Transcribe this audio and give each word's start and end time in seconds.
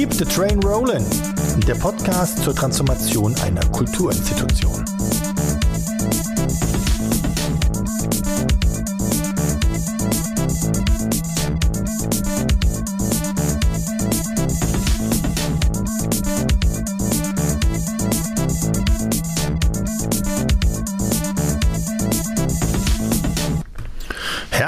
Keep 0.00 0.14
the 0.14 0.24
Train 0.24 0.62
Rollin', 0.62 1.04
der 1.68 1.74
Podcast 1.74 2.42
zur 2.42 2.54
Transformation 2.54 3.34
einer 3.44 3.60
Kulturinstitution. 3.66 4.79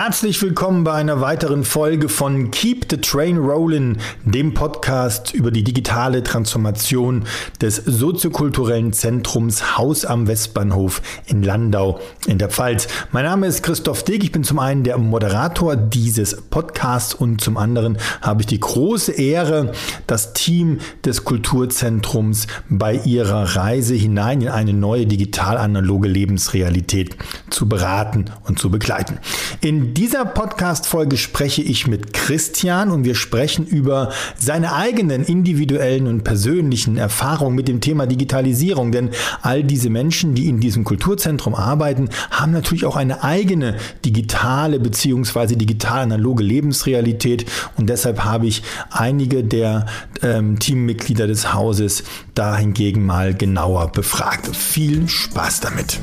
Herzlich 0.05 0.42
willkommen 0.42 0.83
bei 0.83 0.95
einer 0.95 1.20
weiteren 1.20 1.62
Folge 1.62 2.09
von 2.09 2.51
Keep 2.51 2.87
the 2.91 2.97
Train 2.97 3.38
Rollin', 3.38 3.98
dem 4.24 4.52
Podcast 4.52 5.33
über 5.33 5.52
die 5.52 5.62
digitale 5.62 6.24
Transformation 6.24 7.23
des 7.60 7.77
soziokulturellen 7.77 8.93
Zentrums 8.93 9.79
Haus 9.79 10.05
am 10.05 10.27
Westbahnhof 10.27 11.02
in 11.27 11.45
Landau 11.45 12.01
in 12.27 12.38
der 12.38 12.48
Pfalz. 12.48 12.88
Mein 13.12 13.27
Name 13.27 13.46
ist 13.46 13.62
Christoph 13.62 14.02
Dick, 14.02 14.24
ich 14.24 14.33
bin 14.33 14.43
zum 14.43 14.59
einen 14.59 14.83
der 14.83 14.98
Moderator 14.98 15.77
dieses 15.77 16.34
Podcasts 16.51 17.15
und 17.15 17.41
zum 17.41 17.57
anderen 17.57 17.96
habe 18.23 18.43
ich 18.43 18.48
die 18.48 18.59
große 18.59 19.12
Ehre, 19.12 19.71
das 20.09 20.32
Team 20.32 20.80
des 21.05 21.23
Kulturzentrums 21.23 22.48
bei 22.69 22.95
ihrer 22.95 23.55
Reise 23.55 23.95
hinein 23.95 24.41
in 24.41 24.48
eine 24.48 24.73
neue 24.73 25.07
digital-analoge 25.07 26.09
Lebensrealität 26.09 27.16
zu 27.51 27.69
beraten 27.69 28.24
und 28.48 28.59
zu 28.59 28.69
begleiten. 28.69 29.21
In 29.60 29.91
dieser 29.95 30.24
Podcast-Folge 30.24 31.16
spreche 31.16 31.62
ich 31.62 31.87
mit 31.87 32.12
Christian 32.12 32.90
und 32.90 33.04
wir 33.04 33.15
sprechen 33.15 33.66
über 33.66 34.12
seine 34.38 34.74
eigenen 34.74 35.24
individuellen 35.24 36.07
und 36.07 36.24
persönlichen 36.24 36.96
Erfahrungen 36.96 37.54
mit 37.54 37.68
dem 37.68 37.80
Thema 37.80 38.07
Digitalisierung. 38.07 38.93
Denn 38.93 39.10
all 39.43 39.65
diese 39.65 39.90
Menschen, 39.90 40.35
die 40.35 40.48
in 40.48 40.60
diesem 40.60 40.85
Kulturzentrum 40.85 41.54
arbeiten, 41.54 42.09
haben 42.30 42.52
natürlich 42.52 42.85
auch 42.85 42.96
eine 42.96 43.23
eigene 43.24 43.76
digitale 44.04 44.79
bzw. 44.79 45.57
digital-analoge 45.57 46.43
Lebensrealität. 46.43 47.46
Und 47.76 47.88
deshalb 47.88 48.24
habe 48.24 48.46
ich 48.46 48.63
einige 48.90 49.43
der 49.43 49.87
ähm, 50.23 50.59
Teammitglieder 50.59 51.26
des 51.26 51.52
Hauses 51.52 52.04
dahingegen 52.35 53.04
mal 53.04 53.35
genauer 53.35 53.90
befragt. 53.93 54.54
Viel 54.57 55.09
Spaß 55.09 55.60
damit. 55.60 55.98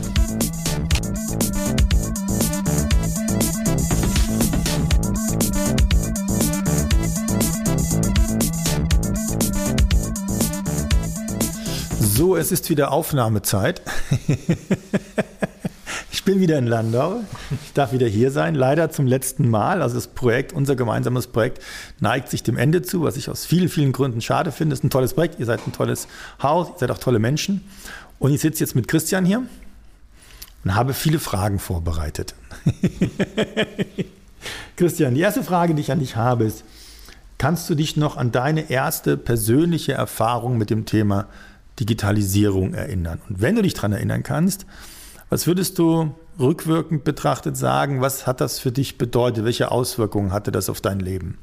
So, 12.20 12.36
es 12.36 12.52
ist 12.52 12.70
wieder 12.70 12.92
Aufnahmezeit. 12.92 13.82
ich 16.12 16.26
bin 16.26 16.42
wieder 16.42 16.58
in 16.58 16.68
Landau. 16.68 17.22
Ich 17.64 17.72
darf 17.72 17.94
wieder 17.94 18.08
hier 18.08 18.30
sein. 18.30 18.56
Leider 18.56 18.92
zum 18.92 19.08
letzten 19.08 19.50
Mal. 19.50 19.82
Also 19.82 19.96
das 19.96 20.08
Projekt, 20.08 20.52
unser 20.52 20.76
gemeinsames 20.76 21.28
Projekt, 21.28 21.64
neigt 22.02 22.28
sich 22.28 22.44
dem 22.44 22.58
Ende 22.58 22.82
zu, 22.82 23.04
was 23.04 23.16
ich 23.16 23.30
aus 23.30 23.46
vielen, 23.46 23.70
vielen 23.70 23.94
Gründen 23.94 24.20
schade 24.20 24.52
finde. 24.52 24.74
Es 24.74 24.80
ist 24.80 24.84
ein 24.84 24.90
tolles 24.90 25.14
Projekt. 25.14 25.40
Ihr 25.40 25.46
seid 25.46 25.66
ein 25.66 25.72
tolles 25.72 26.10
Haus. 26.44 26.68
Ihr 26.68 26.80
seid 26.80 26.92
auch 26.92 26.98
tolle 26.98 27.20
Menschen. 27.20 27.62
Und 28.20 28.34
ich 28.34 28.42
sitze 28.42 28.66
jetzt 28.66 28.76
mit 28.76 28.90
Christian 28.90 29.24
hier 29.24 29.44
und 30.66 30.76
habe 30.76 30.94
viele 30.94 31.20
Fragen 31.20 31.58
vorbereitet. 31.58 32.36
Christian, 34.76 35.16
die 35.16 35.22
erste 35.22 35.42
Frage, 35.42 35.74
die 35.74 35.80
ich 35.80 35.92
an 35.94 36.00
dich 36.00 36.18
habe, 36.18 36.44
ist, 36.44 36.66
kannst 37.38 37.70
du 37.70 37.76
dich 37.76 37.96
noch 37.96 38.18
an 38.18 38.34
deine 38.34 38.70
erste 38.70 39.16
persönliche 39.16 39.94
Erfahrung 39.94 40.58
mit 40.58 40.70
dem 40.70 40.86
Thema 40.86 41.28
Digitalisierung 41.80 42.74
erinnern. 42.74 43.22
Und 43.30 43.42
wenn 43.42 43.56
du 43.56 43.62
dich 43.62 43.74
daran 43.74 43.94
erinnern 43.94 44.24
kannst, 44.24 44.66
was 45.30 45.48
würdest 45.48 45.78
du 45.78 46.16
rückwirkend 46.40 47.04
betrachtet 47.04 47.58
sagen, 47.58 48.02
was 48.02 48.26
hat 48.26 48.42
das 48.42 48.60
für 48.60 48.72
dich 48.72 48.98
bedeutet? 48.98 49.46
Welche 49.46 49.72
Auswirkungen 49.72 50.32
hatte 50.32 50.52
das 50.52 50.70
auf 50.70 50.82
dein 50.82 51.00
Leben? 51.00 51.38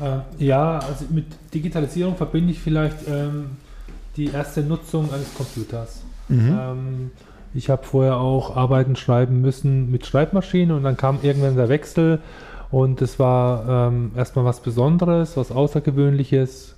Äh, 0.00 0.44
ja, 0.44 0.78
also 0.78 1.04
mit 1.10 1.26
Digitalisierung 1.54 2.16
verbinde 2.16 2.52
ich 2.52 2.58
vielleicht 2.58 3.08
ähm, 3.08 3.50
die 4.16 4.26
erste 4.26 4.62
Nutzung 4.62 5.12
eines 5.12 5.32
Computers. 5.34 6.02
Mhm. 6.28 6.58
Ähm, 6.58 7.10
ich 7.54 7.70
habe 7.70 7.84
vorher 7.84 8.16
auch 8.16 8.56
Arbeiten 8.56 8.96
schreiben 8.96 9.40
müssen 9.40 9.90
mit 9.90 10.04
Schreibmaschinen 10.04 10.76
und 10.76 10.82
dann 10.82 10.96
kam 10.96 11.20
irgendwann 11.22 11.56
der 11.56 11.68
Wechsel 11.68 12.20
und 12.70 13.00
es 13.00 13.18
war 13.18 13.88
ähm, 13.88 14.10
erstmal 14.16 14.44
was 14.44 14.60
Besonderes, 14.60 15.36
was 15.36 15.52
Außergewöhnliches. 15.52 16.74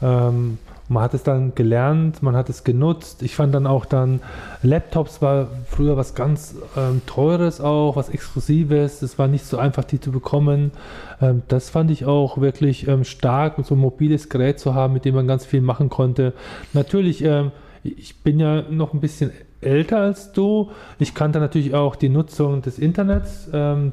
Ähm, 0.00 0.58
man 0.88 1.02
hat 1.02 1.14
es 1.14 1.22
dann 1.22 1.54
gelernt, 1.54 2.22
man 2.22 2.36
hat 2.36 2.48
es 2.48 2.64
genutzt. 2.64 3.22
Ich 3.22 3.34
fand 3.34 3.54
dann 3.54 3.66
auch 3.66 3.84
dann, 3.84 4.20
Laptops 4.62 5.22
war 5.22 5.48
früher 5.66 5.96
was 5.96 6.14
ganz 6.14 6.56
ähm, 6.76 7.02
Teures 7.06 7.60
auch, 7.60 7.96
was 7.96 8.08
Exklusives. 8.08 9.02
Es 9.02 9.18
war 9.18 9.28
nicht 9.28 9.44
so 9.44 9.58
einfach, 9.58 9.84
die 9.84 10.00
zu 10.00 10.12
bekommen. 10.12 10.72
Ähm, 11.20 11.42
das 11.48 11.70
fand 11.70 11.90
ich 11.90 12.04
auch 12.04 12.38
wirklich 12.38 12.88
ähm, 12.88 13.04
stark, 13.04 13.56
so 13.64 13.74
ein 13.74 13.78
mobiles 13.78 14.28
Gerät 14.28 14.58
zu 14.58 14.74
haben, 14.74 14.92
mit 14.92 15.04
dem 15.04 15.14
man 15.14 15.26
ganz 15.26 15.46
viel 15.46 15.60
machen 15.60 15.88
konnte. 15.88 16.34
Natürlich, 16.72 17.24
ähm, 17.24 17.52
ich 17.84 18.22
bin 18.22 18.38
ja 18.38 18.62
noch 18.62 18.92
ein 18.92 19.00
bisschen 19.00 19.30
älter 19.60 19.98
als 19.98 20.32
du. 20.32 20.70
Ich 20.98 21.14
kannte 21.14 21.38
natürlich 21.40 21.74
auch 21.74 21.96
die 21.96 22.08
Nutzung 22.08 22.62
des 22.62 22.78
Internets. 22.78 23.48
Ähm, 23.52 23.92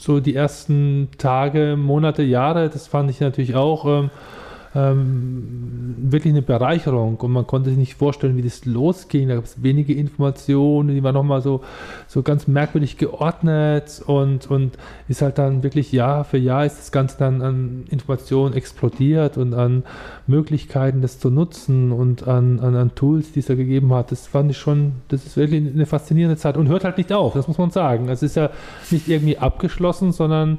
so 0.00 0.20
die 0.20 0.34
ersten 0.34 1.08
Tage, 1.18 1.76
Monate, 1.76 2.22
Jahre, 2.22 2.68
das 2.68 2.86
fand 2.86 3.10
ich 3.10 3.20
natürlich 3.20 3.56
auch 3.56 3.84
ähm, 3.84 4.10
ähm, 4.74 5.94
wirklich 5.98 6.32
eine 6.32 6.42
Bereicherung 6.42 7.16
und 7.16 7.32
man 7.32 7.46
konnte 7.46 7.70
sich 7.70 7.78
nicht 7.78 7.94
vorstellen, 7.94 8.36
wie 8.36 8.42
das 8.42 8.64
losging. 8.64 9.28
Da 9.28 9.36
gab 9.36 9.44
es 9.44 9.62
wenige 9.62 9.94
Informationen, 9.94 10.94
die 10.94 11.02
waren 11.02 11.14
nochmal 11.14 11.40
so, 11.40 11.62
so 12.06 12.22
ganz 12.22 12.46
merkwürdig 12.46 12.98
geordnet 12.98 14.02
und, 14.06 14.50
und 14.50 14.78
ist 15.08 15.22
halt 15.22 15.38
dann 15.38 15.62
wirklich 15.62 15.92
Jahr 15.92 16.24
für 16.24 16.38
Jahr 16.38 16.66
ist 16.66 16.78
das 16.78 16.92
Ganze 16.92 17.18
dann 17.18 17.42
an 17.42 17.84
Informationen 17.90 18.54
explodiert 18.54 19.38
und 19.38 19.54
an 19.54 19.84
Möglichkeiten, 20.26 21.00
das 21.00 21.18
zu 21.18 21.30
nutzen 21.30 21.92
und 21.92 22.28
an, 22.28 22.60
an, 22.60 22.74
an 22.76 22.94
Tools, 22.94 23.32
die 23.32 23.40
es 23.40 23.46
da 23.46 23.54
gegeben 23.54 23.92
hat. 23.94 24.12
Das 24.12 24.26
fand 24.26 24.50
ich 24.50 24.58
schon, 24.58 24.92
das 25.08 25.24
ist 25.24 25.36
wirklich 25.36 25.66
eine 25.66 25.86
faszinierende 25.86 26.36
Zeit 26.36 26.56
und 26.56 26.68
hört 26.68 26.84
halt 26.84 26.98
nicht 26.98 27.12
auf, 27.12 27.32
das 27.32 27.48
muss 27.48 27.58
man 27.58 27.70
sagen. 27.70 28.08
Es 28.08 28.22
ist 28.22 28.36
ja 28.36 28.50
nicht 28.90 29.08
irgendwie 29.08 29.38
abgeschlossen, 29.38 30.12
sondern 30.12 30.58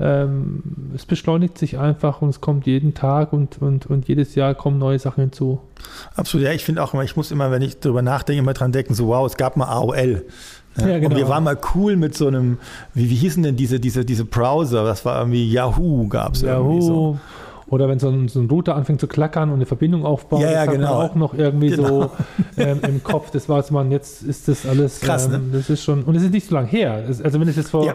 ähm, 0.00 0.62
es 0.94 1.04
beschleunigt 1.04 1.58
sich 1.58 1.78
einfach 1.78 2.22
und 2.22 2.30
es 2.30 2.40
kommt 2.40 2.66
jeden 2.66 2.94
Tag 2.94 3.34
und, 3.34 3.60
und, 3.60 3.86
und 3.86 4.08
jedes 4.08 4.34
Jahr 4.34 4.54
kommen 4.54 4.78
neue 4.78 4.98
Sachen 4.98 5.20
hinzu. 5.20 5.60
Absolut, 6.16 6.46
ja, 6.46 6.52
ich 6.52 6.64
finde 6.64 6.82
auch 6.82 6.94
immer, 6.94 7.04
ich 7.04 7.16
muss 7.16 7.30
immer, 7.30 7.50
wenn 7.50 7.60
ich 7.60 7.80
darüber 7.80 8.00
nachdenke, 8.00 8.40
immer 8.40 8.54
dran 8.54 8.72
denken, 8.72 8.94
so 8.94 9.08
wow, 9.08 9.26
es 9.26 9.36
gab 9.36 9.58
mal 9.58 9.66
AOL. 9.66 10.24
Ja, 10.78 10.88
ja, 10.88 10.98
genau. 10.98 11.10
Und 11.10 11.16
wir 11.16 11.28
waren 11.28 11.44
mal 11.44 11.58
cool 11.74 11.96
mit 11.96 12.16
so 12.16 12.28
einem, 12.28 12.58
wie, 12.94 13.10
wie 13.10 13.14
hießen 13.14 13.42
denn 13.42 13.56
diese, 13.56 13.78
diese, 13.78 14.04
diese 14.04 14.24
Browser? 14.24 14.84
Das 14.84 15.04
war 15.04 15.18
irgendwie 15.18 15.50
Yahoo, 15.50 16.08
gab 16.08 16.34
es 16.34 16.42
irgendwie 16.42 16.80
so. 16.80 17.18
Oder 17.68 17.88
wenn 17.88 18.00
so 18.00 18.08
ein, 18.08 18.28
so 18.28 18.40
ein, 18.40 18.48
Router 18.50 18.74
anfängt 18.74 19.00
zu 19.00 19.06
klackern 19.06 19.50
und 19.50 19.56
eine 19.56 19.66
Verbindung 19.66 20.04
aufbaut, 20.04 20.40
ja, 20.40 20.50
ja, 20.50 20.66
das 20.66 20.74
genau. 20.74 21.02
auch 21.02 21.14
noch 21.14 21.34
irgendwie 21.34 21.70
genau. 21.70 21.86
so 21.86 22.10
ähm, 22.56 22.80
im 22.82 23.02
Kopf. 23.04 23.30
Das 23.30 23.48
war 23.48 23.64
man, 23.70 23.92
jetzt 23.92 24.22
ist 24.22 24.48
das 24.48 24.66
alles, 24.66 25.00
Krass, 25.00 25.28
ne? 25.28 25.36
ähm, 25.36 25.50
das 25.52 25.70
ist 25.70 25.84
schon, 25.84 26.02
und 26.02 26.16
es 26.16 26.22
ist 26.22 26.32
nicht 26.32 26.48
so 26.48 26.54
lange 26.54 26.66
her. 26.66 27.04
Also 27.06 27.38
wenn 27.38 27.46
es 27.46 27.56
jetzt 27.56 27.70
vor 27.70 27.86
ja. 27.86 27.94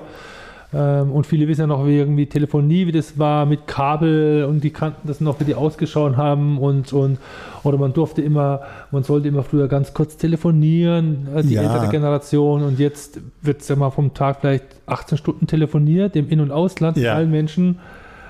Ähm, 0.73 1.11
und 1.11 1.25
viele 1.25 1.47
wissen 1.47 1.61
ja 1.61 1.67
noch, 1.67 1.85
wie 1.85 1.97
irgendwie 1.97 2.25
Telefonie, 2.25 2.87
wie 2.87 2.91
das 2.91 3.17
war 3.19 3.45
mit 3.45 3.67
Kabel 3.67 4.45
und 4.45 4.63
die 4.63 4.71
kannten 4.71 5.07
das 5.07 5.21
noch, 5.21 5.39
wie 5.39 5.43
die 5.45 5.55
ausgeschaut 5.55 6.17
haben 6.17 6.57
und, 6.57 6.91
und 6.93 7.19
oder 7.63 7.77
man 7.77 7.93
durfte 7.93 8.21
immer, 8.21 8.61
man 8.91 9.03
sollte 9.03 9.27
immer 9.27 9.43
früher 9.43 9.67
ganz 9.67 9.93
kurz 9.93 10.17
telefonieren, 10.17 11.27
äh, 11.35 11.43
die 11.43 11.53
ja. 11.53 11.61
ältere 11.61 11.89
Generation 11.89 12.63
und 12.63 12.79
jetzt 12.79 13.19
wird 13.41 13.61
es 13.61 13.67
ja 13.67 13.75
mal 13.75 13.91
vom 13.91 14.13
Tag 14.13 14.41
vielleicht 14.41 14.65
18 14.87 15.17
Stunden 15.17 15.47
telefoniert, 15.47 16.15
im 16.15 16.29
In- 16.29 16.41
und 16.41 16.51
Ausland, 16.51 16.97
ja. 16.97 17.13
allen 17.13 17.31
Menschen. 17.31 17.79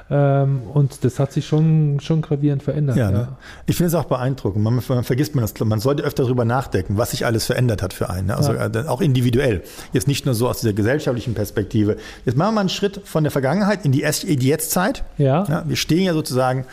Ähm, 0.08 0.62
und 0.74 1.04
das 1.04 1.18
hat 1.18 1.32
sich 1.32 1.48
schon, 1.48 2.00
schon 2.00 2.22
gravierend 2.22 2.62
verändert. 2.62 2.96
Ja, 2.96 3.10
ne? 3.10 3.18
ja. 3.18 3.38
Ich 3.66 3.76
finde 3.76 3.88
es 3.88 3.96
auch 3.96 4.06
beeindruckend. 4.06 4.64
Man, 4.64 4.80
man, 4.88 5.04
vergisst 5.04 5.34
man 5.34 5.42
das. 5.44 5.54
Man 5.60 5.80
sollte 5.80 6.04
öfter 6.04 6.24
darüber 6.24 6.46
nachdenken, 6.46 6.98
was 6.98 7.12
sich 7.12 7.26
alles 7.26 7.46
verändert 7.46 7.82
hat 7.82 7.94
für 7.94 8.10
einen. 8.10 8.28
Ne? 8.28 8.38
Also 8.38 8.54
ja. 8.54 8.68
äh, 8.68 8.88
auch 8.88 9.02
individuell. 9.02 9.64
Jetzt 9.94 10.08
nicht 10.08 10.26
nur 10.26 10.36
so 10.36 10.48
aus 10.48 10.60
dieser 10.60 10.74
gesellschaftlichen 10.74 11.34
Perspektive. 11.34 11.98
Jetzt 12.24 12.38
machen 12.38 12.50
wir 12.50 12.56
mal 12.56 12.62
einen 12.62 12.70
Schritt 12.70 13.02
von 13.04 13.24
der 13.24 13.32
Vergangenheit 13.32 13.84
in 13.84 13.92
die, 13.92 14.04
in 14.04 14.40
die 14.40 14.48
Jetztzeit. 14.48 15.04
Ja. 15.18 15.44
ja. 15.46 15.64
Wir 15.66 15.76
stehen 15.76 16.04
ja 16.04 16.14
sozusagen 16.14 16.66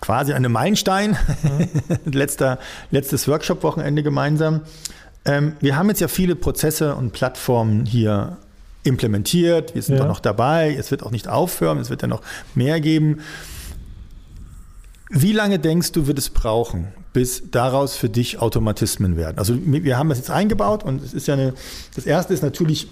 quasi 0.00 0.32
an 0.32 0.38
einem 0.38 0.52
Meilenstein. 0.52 1.16
Mhm. 1.42 1.68
Letzter, 2.12 2.58
letztes 2.92 3.26
Workshop-Wochenende 3.26 4.04
gemeinsam. 4.04 4.60
Ähm, 5.24 5.54
wir 5.60 5.76
haben 5.76 5.88
jetzt 5.88 6.00
ja 6.00 6.06
viele 6.06 6.36
Prozesse 6.36 6.94
und 6.94 7.12
Plattformen 7.12 7.84
hier 7.84 8.36
implementiert, 8.86 9.74
wir 9.74 9.82
sind 9.82 9.98
ja. 9.98 10.06
noch 10.06 10.20
dabei, 10.20 10.74
es 10.78 10.90
wird 10.90 11.02
auch 11.02 11.10
nicht 11.10 11.28
aufhören, 11.28 11.78
es 11.78 11.90
wird 11.90 12.02
ja 12.02 12.08
noch 12.08 12.22
mehr 12.54 12.80
geben. 12.80 13.20
Wie 15.08 15.32
lange 15.32 15.58
denkst 15.58 15.92
du, 15.92 16.06
wird 16.06 16.18
es 16.18 16.30
brauchen, 16.30 16.88
bis 17.12 17.50
daraus 17.50 17.96
für 17.96 18.08
dich 18.08 18.40
Automatismen 18.40 19.16
werden? 19.16 19.38
Also 19.38 19.56
wir 19.62 19.98
haben 19.98 20.08
das 20.08 20.18
jetzt 20.18 20.30
eingebaut 20.30 20.82
und 20.82 21.02
es 21.02 21.14
ist 21.14 21.28
ja 21.28 21.34
eine, 21.34 21.54
das 21.94 22.06
erste 22.06 22.34
ist 22.34 22.42
natürlich, 22.42 22.88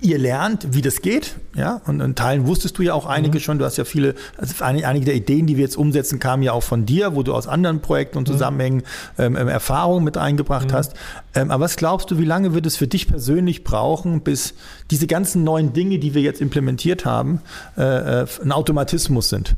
ihr 0.00 0.18
lernt, 0.18 0.74
wie 0.74 0.82
das 0.82 1.00
geht, 1.02 1.36
ja, 1.54 1.80
und 1.86 2.00
in 2.00 2.14
Teilen 2.14 2.46
wusstest 2.46 2.76
du 2.78 2.82
ja 2.82 2.94
auch 2.94 3.06
einige 3.06 3.38
mhm. 3.38 3.42
schon, 3.42 3.58
du 3.58 3.64
hast 3.64 3.76
ja 3.76 3.84
viele, 3.84 4.14
also 4.36 4.62
einige 4.62 5.06
der 5.06 5.14
Ideen, 5.14 5.46
die 5.46 5.56
wir 5.56 5.64
jetzt 5.64 5.76
umsetzen, 5.76 6.18
kamen 6.18 6.42
ja 6.42 6.52
auch 6.52 6.62
von 6.62 6.84
dir, 6.84 7.14
wo 7.14 7.22
du 7.22 7.32
aus 7.32 7.46
anderen 7.46 7.80
Projekten 7.80 8.18
und 8.18 8.28
mhm. 8.28 8.32
Zusammenhängen 8.32 8.82
ähm, 9.18 9.36
ähm, 9.36 9.48
Erfahrungen 9.48 10.04
mit 10.04 10.18
eingebracht 10.18 10.68
mhm. 10.68 10.74
hast. 10.74 10.94
Ähm, 11.34 11.50
aber 11.50 11.64
was 11.64 11.76
glaubst 11.76 12.10
du, 12.10 12.18
wie 12.18 12.24
lange 12.24 12.54
wird 12.54 12.66
es 12.66 12.76
für 12.76 12.86
dich 12.86 13.08
persönlich 13.08 13.64
brauchen, 13.64 14.20
bis 14.20 14.54
diese 14.90 15.06
ganzen 15.06 15.44
neuen 15.44 15.72
Dinge, 15.72 15.98
die 15.98 16.14
wir 16.14 16.22
jetzt 16.22 16.40
implementiert 16.40 17.04
haben, 17.04 17.40
äh, 17.76 18.22
äh 18.22 18.26
ein 18.42 18.52
Automatismus 18.52 19.28
sind? 19.28 19.56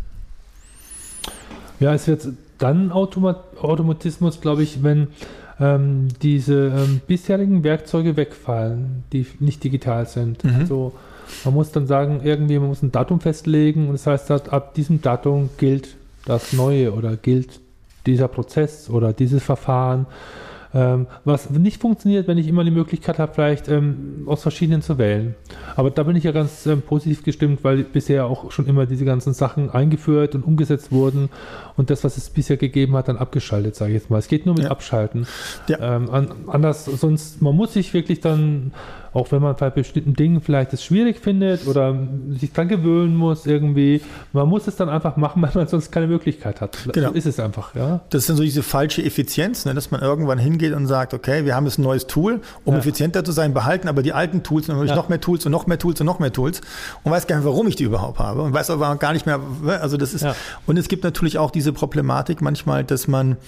Ja, 1.80 1.92
es 1.92 2.06
wird 2.06 2.28
dann 2.58 2.92
Automat 2.92 3.42
Automatismus, 3.60 4.40
glaube 4.40 4.62
ich, 4.62 4.82
wenn 4.82 5.08
ähm, 5.58 6.08
diese 6.23 6.73
ähm, 6.76 7.00
bisherigen 7.06 7.64
Werkzeuge 7.64 8.17
wegfallen, 8.17 9.05
die 9.12 9.26
nicht 9.41 9.64
digital 9.64 10.06
sind. 10.06 10.44
Mhm. 10.44 10.56
Also 10.61 10.93
man 11.44 11.55
muss 11.55 11.73
dann 11.73 11.87
sagen, 11.87 12.20
irgendwie, 12.23 12.58
man 12.58 12.69
muss 12.69 12.82
ein 12.82 12.93
Datum 12.93 13.20
festlegen 13.20 13.88
und 13.88 13.94
das 13.94 14.06
heißt, 14.06 14.31
ab 14.31 14.75
diesem 14.75 15.00
Datum 15.03 15.50
gilt 15.56 15.97
das 16.25 16.53
Neue 16.53 16.93
oder 16.93 17.17
gilt 17.17 17.61
dieser 18.06 18.29
Prozess 18.29 18.91
oder 18.91 19.12
dieses 19.12 19.43
Verfahren. 19.43 20.06
Ähm, 20.76 21.06
was 21.25 21.49
nicht 21.49 21.81
funktioniert, 21.81 22.28
wenn 22.28 22.37
ich 22.37 22.49
immer 22.49 22.62
die 22.62 22.70
Möglichkeit 22.70 23.19
habe, 23.19 23.32
vielleicht 23.32 23.67
ähm, 23.69 24.25
aus 24.26 24.43
verschiedenen 24.43 24.82
zu 24.82 24.99
wählen. 24.99 25.34
Aber 25.75 25.90
da 25.90 26.02
bin 26.02 26.17
ich 26.17 26.25
ja 26.25 26.32
ganz 26.32 26.67
ähm, 26.67 26.82
positiv 26.82 27.23
gestimmt, 27.23 27.64
weil 27.64 27.82
bisher 27.82 28.26
auch 28.26 28.52
schon 28.52 28.67
immer 28.67 28.84
diese 28.84 29.06
ganzen 29.06 29.32
Sachen 29.32 29.70
eingeführt 29.70 30.34
und 30.34 30.44
umgesetzt 30.44 30.93
wurden 30.93 31.31
und 31.78 31.88
das, 31.88 32.05
was 32.05 32.19
es 32.19 32.28
bisher 32.28 32.58
gegeben 32.58 32.94
hat, 32.94 33.08
dann 33.08 33.17
abgeschaltet, 33.17 33.75
sage 33.75 33.93
ich 33.93 34.02
jetzt 34.02 34.11
mal. 34.11 34.19
Es 34.19 34.28
geht 34.28 34.44
nur 34.44 34.55
mit 34.55 34.64
ja. 34.64 34.70
Abschalten. 34.70 35.26
Ja. 35.67 35.96
Ähm, 35.96 36.11
an, 36.11 36.28
anders, 36.46 36.84
sonst, 36.84 37.40
man 37.40 37.56
muss 37.56 37.72
sich 37.72 37.94
wirklich 37.94 38.20
dann 38.20 38.72
auch 39.16 39.32
wenn 39.32 39.40
man 39.40 39.56
bei 39.56 39.70
bestimmten 39.70 40.12
Dingen 40.12 40.42
vielleicht 40.42 40.74
es 40.74 40.84
schwierig 40.84 41.18
findet 41.18 41.66
oder 41.66 41.98
sich 42.38 42.52
dran 42.52 42.68
gewöhnen 42.68 43.16
muss 43.16 43.46
irgendwie, 43.46 44.02
man 44.34 44.46
muss 44.46 44.66
es 44.66 44.76
dann 44.76 44.90
einfach 44.90 45.16
machen, 45.16 45.40
weil 45.42 45.50
man 45.54 45.66
sonst 45.66 45.90
keine 45.90 46.06
Möglichkeit 46.06 46.60
hat. 46.60 46.76
Genau. 46.92 47.08
So 47.08 47.14
ist 47.14 47.24
es 47.24 47.40
einfach, 47.40 47.74
ja. 47.74 48.00
Das 48.10 48.22
ist 48.22 48.28
dann 48.28 48.36
so 48.36 48.42
diese 48.42 48.62
falsche 48.62 49.02
Effizienz, 49.02 49.64
ne, 49.64 49.72
dass 49.72 49.90
man 49.90 50.02
irgendwann 50.02 50.38
hingeht 50.38 50.74
und 50.74 50.86
sagt, 50.86 51.14
okay, 51.14 51.46
wir 51.46 51.54
haben 51.54 51.64
jetzt 51.64 51.78
ein 51.78 51.82
neues 51.82 52.06
Tool, 52.06 52.42
um 52.64 52.74
ja. 52.74 52.80
effizienter 52.80 53.24
zu 53.24 53.32
sein, 53.32 53.54
behalten 53.54 53.88
aber 53.88 54.02
die 54.02 54.12
alten 54.12 54.42
Tools 54.42 54.68
und 54.68 54.76
dann 54.76 54.86
ja. 54.86 54.94
noch 54.94 55.08
mehr 55.08 55.20
Tools 55.20 55.46
und 55.46 55.52
noch 55.52 55.66
mehr 55.66 55.78
Tools 55.78 55.98
und 55.98 56.06
noch 56.06 56.19
mehr 56.19 56.32
Tools 56.32 56.60
und 57.02 57.10
weiß 57.10 57.26
gar 57.26 57.36
nicht, 57.36 57.46
warum 57.46 57.66
ich 57.69 57.76
die 57.76 57.84
überhaupt 57.84 58.19
habe 58.19 58.42
und 58.42 58.52
weiß 58.52 58.69
aber 58.69 58.96
gar 58.96 59.14
nicht 59.14 59.24
mehr, 59.24 59.40
also 59.80 59.96
das 59.96 60.12
ist, 60.12 60.24
ja. 60.24 60.34
und 60.66 60.76
es 60.76 60.88
gibt 60.88 61.04
natürlich 61.04 61.38
auch 61.38 61.50
diese 61.50 61.72
Problematik 61.72 62.42
manchmal, 62.42 62.84
dass 62.84 63.08
man 63.08 63.38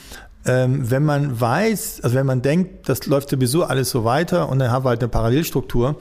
wenn 0.44 1.04
man 1.04 1.40
weiß, 1.40 2.00
also 2.02 2.16
wenn 2.16 2.26
man 2.26 2.42
denkt, 2.42 2.88
das 2.88 3.06
läuft 3.06 3.30
sowieso 3.30 3.64
alles 3.64 3.90
so 3.90 4.04
weiter 4.04 4.48
und 4.48 4.58
dann 4.58 4.70
haben 4.70 4.84
wir 4.84 4.90
halt 4.90 5.00
eine 5.00 5.08
Parallelstruktur, 5.08 5.96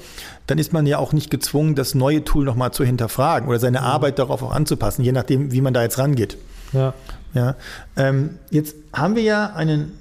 dann 0.46 0.58
ist 0.58 0.72
man 0.74 0.86
ja 0.86 1.00
auch 1.00 1.12
nicht 1.12 1.30
gezwungen, 1.30 1.76
das 1.76 1.96
neue 1.96 2.24
Tool 2.24 2.46
nochmal 2.46 2.72
zu 2.72 2.86
hinterfragen 2.86 3.50
oder 3.50 3.60
seine 3.60 3.80
mhm. 3.80 3.86
Arbeit 3.86 4.20
darauf 4.20 4.42
auch 4.42 4.52
anzupassen, 4.52 5.04
je 5.04 5.12
nachdem, 5.12 5.52
wie 5.52 5.62
man 5.62 5.74
da 5.74 5.84
jetzt 5.84 5.98
rangeht. 5.98 6.38
Ja. 6.72 6.94
ja. 7.34 7.56
Ähm, 7.96 8.40
jetzt 8.50 8.76
haben 8.94 9.16
wir 9.16 9.24
ja 9.24 9.54
einen, 9.54 9.94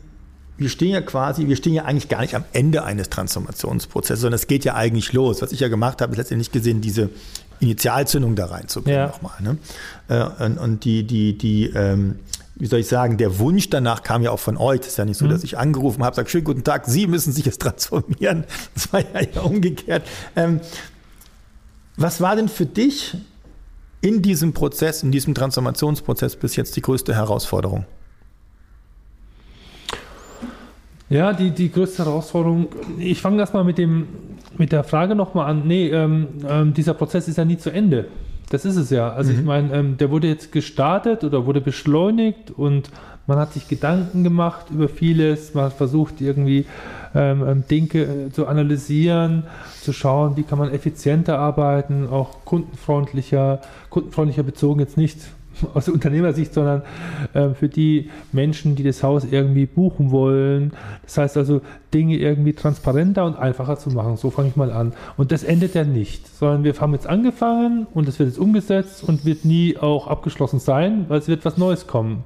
wir 0.57 0.69
stehen 0.69 0.93
ja 0.93 1.01
quasi, 1.01 1.49
wir 1.49 1.57
stehen 1.57 1.75
ja 1.75 1.85
eigentlich 1.85 2.09
gar 2.09 2.21
nicht 2.21 2.35
am 2.35 2.45
Ende 2.53 2.85
eines 2.85 3.11
Transformationsprozesses, 3.11 4.21
sondern 4.21 4.37
es 4.37 4.47
geht 4.47 4.65
ja 4.65 4.75
eigentlich 4.75 5.13
los. 5.13 5.43
Was 5.43 5.53
ich 5.53 5.61
ja 5.61 5.69
gemacht 5.69 6.01
habe, 6.01 6.13
ist 6.13 6.19
letztendlich 6.19 6.53
gesehen, 6.53 6.81
diese 6.81 7.11
Initialzündung 7.61 8.37
da 8.37 8.47
reinzubringen 8.47 9.01
ja. 9.01 9.07
nochmal. 9.07 9.35
Ne? 9.41 9.59
Äh, 10.09 10.45
und, 10.45 10.59
und 10.59 10.85
die, 10.85 11.05
die, 11.05 11.37
die, 11.37 11.67
ähm, 11.75 12.21
wie 12.57 12.67
soll 12.67 12.81
ich 12.81 12.89
sagen, 12.89 13.19
der 13.19 13.39
Wunsch 13.39 13.69
danach 13.69 14.03
kam 14.03 14.23
ja 14.23 14.31
auch 14.31 14.39
von 14.39 14.57
euch. 14.57 14.81
Es 14.81 14.89
ist 14.89 14.97
ja 14.97 15.05
nicht 15.05 15.19
so, 15.19 15.27
mhm. 15.27 15.31
dass 15.31 15.45
ich 15.45 15.59
angerufen 15.59 16.03
habe, 16.03 16.17
sage, 16.17 16.29
schönen 16.29 16.45
guten 16.45 16.65
Tag, 16.65 16.87
Sie 16.87 17.07
müssen 17.07 17.33
sich 17.33 17.45
jetzt 17.45 17.61
transformieren. 17.63 18.45
Das 18.75 18.93
war 18.93 19.01
ja, 19.01 19.29
ja 19.35 19.41
umgekehrt. 19.43 20.03
Ähm, 20.35 20.61
was 21.97 22.21
war 22.21 22.35
denn 22.35 22.49
für 22.49 22.67
dich 22.67 23.17
in 24.01 24.23
diesem 24.23 24.53
Prozess, 24.53 25.03
in 25.03 25.13
diesem 25.13 25.35
Transformationsprozess 25.35 26.37
bis 26.37 26.57
jetzt 26.57 26.77
die 26.77 26.83
größte 26.83 27.15
Herausforderung? 27.15 27.85
Ja, 31.09 31.33
die, 31.33 31.51
die 31.51 31.71
größte 31.71 32.05
Herausforderung, 32.05 32.69
ich 32.99 33.21
fange 33.21 33.39
erstmal 33.39 33.65
mit, 33.65 33.79
mit 34.59 34.73
der 34.73 34.83
Frage 34.83 35.15
nochmal 35.15 35.49
an. 35.51 35.67
Nee, 35.67 35.89
ähm, 35.89 36.29
ähm, 36.49 36.75
dieser 36.75 36.95
Prozess 36.95 37.29
ist 37.29 37.37
ja 37.37 37.45
nie 37.45 37.59
zu 37.59 37.71
Ende. 37.71 38.09
Das 38.51 38.65
ist 38.65 38.77
es 38.77 38.91
ja. 38.91 39.13
Also 39.13 39.33
mhm. 39.33 39.39
ich 39.39 39.45
meine, 39.45 39.73
ähm, 39.75 39.97
der 39.97 40.11
wurde 40.11 40.29
jetzt 40.29 40.53
gestartet 40.53 41.25
oder 41.25 41.47
wurde 41.47 41.61
beschleunigt 41.61 42.51
und 42.51 42.91
man 43.27 43.39
hat 43.39 43.53
sich 43.53 43.67
Gedanken 43.67 44.23
gemacht 44.23 44.67
über 44.71 44.89
vieles. 44.89 45.53
Man 45.55 45.65
hat 45.65 45.73
versucht 45.73 46.21
irgendwie 46.21 46.65
ähm, 47.15 47.45
ähm 47.47 47.65
Dinge 47.69 48.03
äh, 48.03 48.31
zu 48.31 48.47
analysieren, 48.47 49.45
zu 49.83 49.93
schauen, 49.93 50.37
wie 50.37 50.45
kann 50.45 50.59
man 50.59 50.71
effizienter 50.73 51.39
arbeiten, 51.39 52.09
auch 52.09 52.45
kundenfreundlicher, 52.45 53.61
kundenfreundlicher 53.91 54.45
bezogen 54.45 54.81
jetzt 54.81 54.97
nicht 54.97 55.19
aus 55.75 55.89
Unternehmersicht, 55.89 56.53
sondern 56.53 56.83
äh, 57.35 57.51
für 57.51 57.69
die 57.69 58.11
Menschen, 58.33 58.77
die 58.77 58.83
das 58.83 59.03
Haus 59.03 59.25
irgendwie 59.25 59.67
buchen 59.67 60.11
wollen. 60.11 60.73
Das 61.03 61.19
heißt 61.19 61.37
also, 61.37 61.61
Dinge 61.93 62.17
irgendwie 62.17 62.53
transparenter 62.53 63.25
und 63.25 63.39
einfacher 63.39 63.79
zu 63.79 63.91
machen. 63.91 64.17
So 64.17 64.31
fange 64.31 64.49
ich 64.49 64.57
mal 64.57 64.71
an. 64.71 64.93
Und 65.17 65.33
das 65.33 65.45
endet 65.45 65.75
ja 65.75 65.85
nicht, 65.85 66.27
sondern 66.27 66.65
wir 66.65 66.75
haben 66.79 66.93
jetzt 66.93 67.07
angefangen 67.07 67.87
und 67.95 68.09
es 68.09 68.19
wird 68.19 68.29
jetzt 68.29 68.39
umgesetzt 68.39 69.05
und 69.05 69.25
wird 69.25 69.45
nie 69.45 69.77
auch 69.79 70.09
abgeschlossen 70.09 70.59
sein, 70.59 71.07
weil 71.09 71.19
es 71.19 71.29
wird 71.29 71.45
was 71.45 71.57
Neues 71.57 71.87
kommen. 71.87 72.25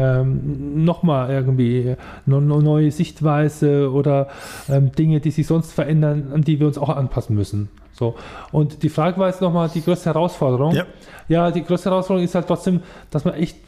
Ähm, 0.00 0.84
nochmal 0.84 1.30
irgendwie 1.30 1.96
eine 2.26 2.40
neue 2.40 2.90
Sichtweise 2.90 3.90
oder 3.92 4.28
ähm, 4.70 4.92
Dinge, 4.92 5.20
die 5.20 5.30
sich 5.30 5.46
sonst 5.46 5.72
verändern, 5.72 6.28
an 6.32 6.40
die 6.40 6.58
wir 6.58 6.66
uns 6.66 6.78
auch 6.78 6.88
anpassen 6.88 7.36
müssen. 7.36 7.68
So. 7.92 8.14
Und 8.50 8.82
die 8.82 8.88
Frage 8.88 9.18
war 9.18 9.28
jetzt 9.28 9.42
nochmal 9.42 9.68
die 9.68 9.82
größte 9.82 10.06
Herausforderung. 10.06 10.74
Ja. 10.74 10.84
ja, 11.28 11.50
die 11.50 11.62
größte 11.62 11.90
Herausforderung 11.90 12.24
ist 12.24 12.34
halt 12.34 12.46
trotzdem, 12.46 12.80
dass 13.10 13.26
man 13.26 13.34
echt 13.34 13.58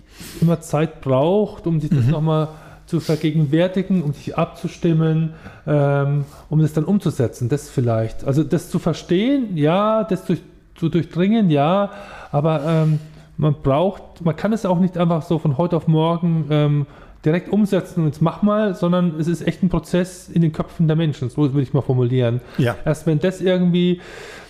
immer 0.40 0.60
Zeit 0.62 1.02
braucht, 1.02 1.66
um 1.66 1.80
sich 1.80 1.90
das 1.90 2.06
mhm. 2.06 2.10
nochmal 2.10 2.48
zu 2.86 3.00
vergegenwärtigen, 3.00 4.02
um 4.02 4.14
sich 4.14 4.36
abzustimmen, 4.36 5.34
ähm, 5.66 6.24
um 6.48 6.60
das 6.60 6.72
dann 6.72 6.84
umzusetzen. 6.84 7.48
Das 7.48 7.68
vielleicht. 7.68 8.24
Also 8.24 8.42
das 8.42 8.70
zu 8.70 8.78
verstehen, 8.78 9.56
ja, 9.56 10.04
das 10.04 10.24
durch, 10.24 10.40
zu 10.76 10.88
durchdringen, 10.88 11.50
ja, 11.50 11.90
aber 12.30 12.62
ähm, 12.66 12.98
man 13.42 13.56
braucht, 13.62 14.24
man 14.24 14.36
kann 14.36 14.52
es 14.52 14.64
auch 14.64 14.78
nicht 14.78 14.96
einfach 14.96 15.22
so 15.22 15.38
von 15.38 15.58
heute 15.58 15.76
auf 15.76 15.88
morgen 15.88 16.46
ähm, 16.48 16.86
direkt 17.24 17.50
umsetzen 17.50 18.00
und 18.00 18.06
jetzt 18.06 18.22
mach 18.22 18.42
mal, 18.42 18.74
sondern 18.74 19.18
es 19.18 19.26
ist 19.26 19.46
echt 19.46 19.62
ein 19.62 19.68
Prozess 19.68 20.28
in 20.28 20.42
den 20.42 20.52
Köpfen 20.52 20.86
der 20.86 20.96
Menschen, 20.96 21.28
so 21.28 21.42
würde 21.42 21.62
ich 21.62 21.74
mal 21.74 21.82
formulieren. 21.82 22.40
Ja. 22.56 22.76
Erst 22.84 23.06
wenn 23.06 23.18
das 23.18 23.40
irgendwie, 23.40 24.00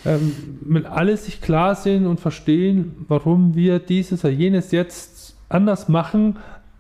ähm, 0.05 0.33
wenn 0.61 0.87
alle 0.87 1.17
sich 1.17 1.41
klar 1.41 1.75
sind 1.75 2.07
und 2.07 2.21
verstehen, 2.21 3.05
warum 3.09 3.55
wir 3.55 3.79
dieses 3.79 4.25
oder 4.25 4.33
jenes 4.33 4.71
jetzt 4.71 5.37
anders 5.49 5.89
machen, 5.89 6.37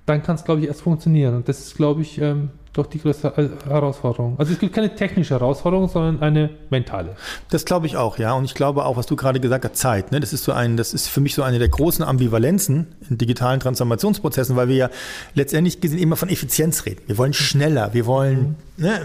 dann 0.06 0.22
kann 0.22 0.34
es, 0.34 0.44
glaube 0.44 0.60
ich, 0.60 0.66
erst 0.66 0.82
funktionieren. 0.82 1.34
Und 1.34 1.48
das 1.48 1.60
ist, 1.60 1.76
glaube 1.76 2.02
ich, 2.02 2.20
ähm, 2.20 2.50
doch 2.72 2.86
die 2.86 2.98
größte 2.98 3.32
Herausforderung. 3.66 4.36
Also 4.38 4.52
es 4.52 4.58
gibt 4.58 4.74
keine 4.74 4.94
technische 4.94 5.34
Herausforderung, 5.34 5.88
sondern 5.88 6.22
eine 6.22 6.50
mentale. 6.70 7.16
Das 7.50 7.64
glaube 7.64 7.86
ich 7.86 7.96
auch, 7.96 8.18
ja. 8.18 8.32
Und 8.32 8.44
ich 8.44 8.54
glaube 8.54 8.84
auch, 8.84 8.96
was 8.96 9.06
du 9.06 9.16
gerade 9.16 9.40
gesagt 9.40 9.64
hast, 9.64 9.76
Zeit. 9.76 10.10
Ne? 10.10 10.20
Das 10.20 10.32
ist 10.32 10.44
so 10.44 10.52
ein, 10.52 10.76
das 10.76 10.94
ist 10.94 11.08
für 11.08 11.20
mich 11.20 11.34
so 11.34 11.42
eine 11.42 11.58
der 11.58 11.68
großen 11.68 12.04
Ambivalenzen 12.04 12.94
digitalen 13.18 13.60
Transformationsprozessen, 13.60 14.56
weil 14.56 14.68
wir 14.68 14.76
ja 14.76 14.90
letztendlich 15.34 15.80
gesehen 15.80 15.98
immer 15.98 16.16
von 16.16 16.28
Effizienz 16.28 16.86
reden. 16.86 17.02
Wir 17.06 17.18
wollen 17.18 17.32
schneller, 17.32 17.94
wir 17.94 18.06
wollen, 18.06 18.56
ne, 18.76 19.00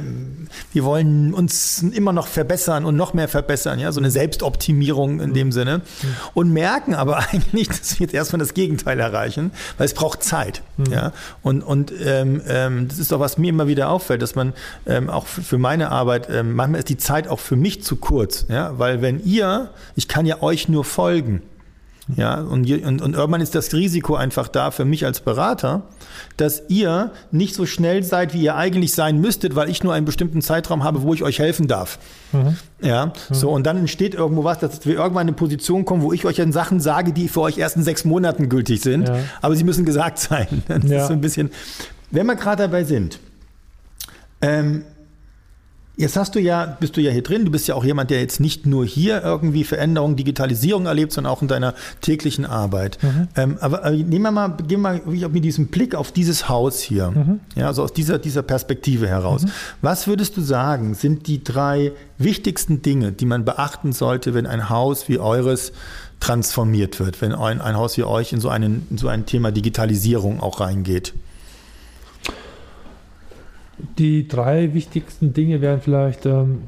wir 0.74 0.84
wollen 0.84 1.34
uns 1.34 1.82
immer 1.82 2.14
noch 2.14 2.28
verbessern 2.28 2.86
und 2.86 2.96
noch 2.96 3.14
mehr 3.14 3.28
verbessern, 3.28 3.80
ja, 3.80 3.92
so 3.92 4.00
eine 4.00 4.12
Selbstoptimierung 4.12 5.20
in 5.20 5.34
dem 5.34 5.52
Sinne. 5.52 5.82
Und 6.34 6.52
merken 6.52 6.96
aber 6.96 7.18
eigentlich, 7.32 7.68
dass 7.68 8.00
wir 8.00 8.06
jetzt 8.06 8.14
erstmal 8.14 8.40
das 8.40 8.54
Gegenteil 8.54 9.00
erreichen, 9.00 9.52
weil 9.78 9.86
es 9.86 9.94
braucht 9.94 10.24
Zeit. 10.24 10.62
Mhm. 10.78 10.86
Ja. 10.92 11.14
Und, 11.42 11.64
und 11.64 11.94
ähm, 12.04 12.42
ähm, 12.48 12.88
das 12.88 13.00
ist 13.00 13.12
doch 13.12 13.20
was 13.20 13.38
mir 13.38 13.50
immer 13.50 13.68
wieder 13.68 13.90
auffällt, 13.90 14.22
dass 14.22 14.36
man 14.36 14.54
ähm, 14.86 15.10
auch 15.10 15.26
für 15.26 15.58
meine 15.58 15.92
Arbeit, 15.92 16.28
ähm, 16.30 16.54
manchmal 16.54 16.80
ist 16.80 16.90
die 16.90 16.98
Zeit 16.98 17.28
auch 17.28 17.40
für 17.40 17.56
mich 17.56 17.84
zu 17.84 17.96
kurz, 17.98 18.46
ja, 18.50 18.78
weil 18.78 19.02
wenn 19.02 19.24
ihr, 19.24 19.70
ich 19.96 20.08
kann 20.08 20.26
ja 20.26 20.42
euch 20.42 20.70
nur 20.70 20.86
folgen, 20.86 21.42
ja, 22.16 22.36
und, 22.36 22.72
und, 22.72 23.02
und 23.02 23.16
irgendwann 23.16 23.42
ist 23.42 23.54
das 23.54 23.74
Risiko 23.74 24.16
einfach 24.16 24.48
da 24.48 24.72
für 24.72 24.86
mich 24.86 25.06
als 25.06 25.20
Berater, 25.20 25.84
dass 26.38 26.64
ihr 26.70 27.12
nicht 27.32 27.54
so 27.54 27.66
schnell 27.66 28.02
seid, 28.04 28.34
wie 28.34 28.42
ihr 28.42 28.56
eigentlich 28.56 28.94
sein 28.94 29.20
müsstet, 29.20 29.56
weil 29.56 29.70
ich 29.70 29.84
nur 29.84 29.94
einen 29.94 30.06
bestimmten 30.06 30.42
Zeitraum 30.42 30.86
habe, 30.86 31.02
wo 31.02 31.14
ich 31.14 31.24
euch 31.24 31.40
helfen 31.40 31.68
darf. 31.68 32.00
Mhm. 32.32 32.56
Ja, 32.82 33.08
mhm. 33.08 33.12
so, 33.32 33.50
und 33.50 33.66
dann 33.66 33.78
entsteht 33.78 34.16
irgendwo 34.16 34.46
was, 34.46 34.60
dass 34.60 34.86
wir 34.86 34.96
irgendwann 34.96 35.28
in 35.28 35.30
eine 35.30 35.38
Position 35.38 35.84
kommen, 35.84 36.02
wo 36.02 36.14
ich 36.14 36.26
euch 36.26 36.38
dann 36.38 36.54
Sachen 36.54 36.80
sage, 36.80 37.12
die 37.12 37.28
für 37.28 37.42
euch 37.42 37.58
erst 37.58 37.76
in 37.76 37.84
sechs 37.84 38.06
Monaten 38.06 38.48
gültig 38.48 38.82
sind, 38.82 39.10
ja. 39.10 39.20
aber 39.42 39.56
sie 39.56 39.66
müssen 39.66 39.84
gesagt 39.84 40.20
sein. 40.20 40.64
Das 40.68 40.84
ja. 40.90 41.02
ist 41.02 41.08
so 41.08 41.14
ein 41.14 41.22
bisschen, 41.22 41.52
wenn 42.12 42.26
wir 42.26 42.36
gerade 42.36 42.64
dabei 42.64 42.86
sind, 42.86 43.20
ähm, 44.40 44.84
Jetzt 46.00 46.16
hast 46.16 46.36
du 46.36 46.39
ja, 46.39 46.77
bist 46.80 46.96
du 46.96 47.01
ja 47.01 47.10
hier 47.12 47.24
drin, 47.24 47.44
du 47.44 47.50
bist 47.50 47.68
ja 47.68 47.74
auch 47.74 47.84
jemand, 47.84 48.12
der 48.12 48.22
jetzt 48.22 48.39
nicht 48.39 48.68
nur 48.68 48.86
hier 48.86 49.24
irgendwie 49.24 49.63
Veränderung, 49.63 50.16
Digitalisierung 50.16 50.86
erlebt, 50.86 51.12
sondern 51.12 51.34
auch 51.34 51.42
in 51.42 51.48
deiner 51.48 51.74
täglichen 52.01 52.46
Arbeit. 52.46 53.00
Mhm. 53.01 53.27
Ähm, 53.36 53.58
aber 53.62 53.84
äh, 53.84 53.96
nehmen 53.96 54.22
wir 54.22 54.32
mal, 54.32 54.50
gehen 54.58 54.82
wir 54.82 55.01
mal 55.01 55.30
mit 55.30 55.44
diesem 55.44 55.68
Blick 55.68 55.96
auf 55.96 56.12
dieses 56.12 56.48
Haus 56.50 56.80
hier, 56.80 57.10
mhm. 57.10 57.39
ja, 57.56 57.66
also 57.66 57.82
aus 57.82 57.94
dieser, 57.94 58.20
dieser 58.20 58.44
Perspektive 58.44 59.08
heraus. 59.08 59.46
Mhm. 59.46 59.51
Was 59.82 60.06
würdest 60.06 60.38
du 60.38 60.42
sagen, 60.42 60.94
sind 60.94 61.25
die 61.25 61.44
drei 61.44 61.94
wichtigsten 62.20 62.84
Dinge, 62.84 63.12
die 63.12 63.25
man 63.25 63.44
beachten 63.44 63.92
sollte, 63.92 64.36
wenn 64.36 64.46
ein 64.46 64.70
Haus 64.70 65.10
wie 65.10 65.18
eures 65.18 65.72
transformiert 66.20 67.00
wird, 67.00 67.22
wenn 67.24 67.34
ein, 67.34 67.60
ein 67.60 67.75
Haus 67.75 67.98
wie 67.98 68.04
euch 68.04 68.34
in 68.34 68.39
so, 68.39 68.50
einen, 68.50 68.86
in 68.92 69.00
so 69.00 69.08
ein 69.08 69.25
Thema 69.25 69.51
Digitalisierung 69.51 70.42
auch 70.42 70.60
reingeht? 70.60 71.16
Die 73.98 74.28
drei 74.28 74.74
wichtigsten 74.74 75.34
Dinge 75.34 75.62
wären 75.62 75.82
vielleicht 75.82 76.26
ähm, 76.26 76.64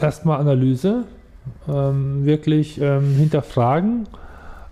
erstmal 0.00 0.40
Analyse, 0.40 1.04
ähm, 1.68 2.24
wirklich 2.24 2.80
ähm, 2.80 3.14
hinterfragen, 3.16 4.06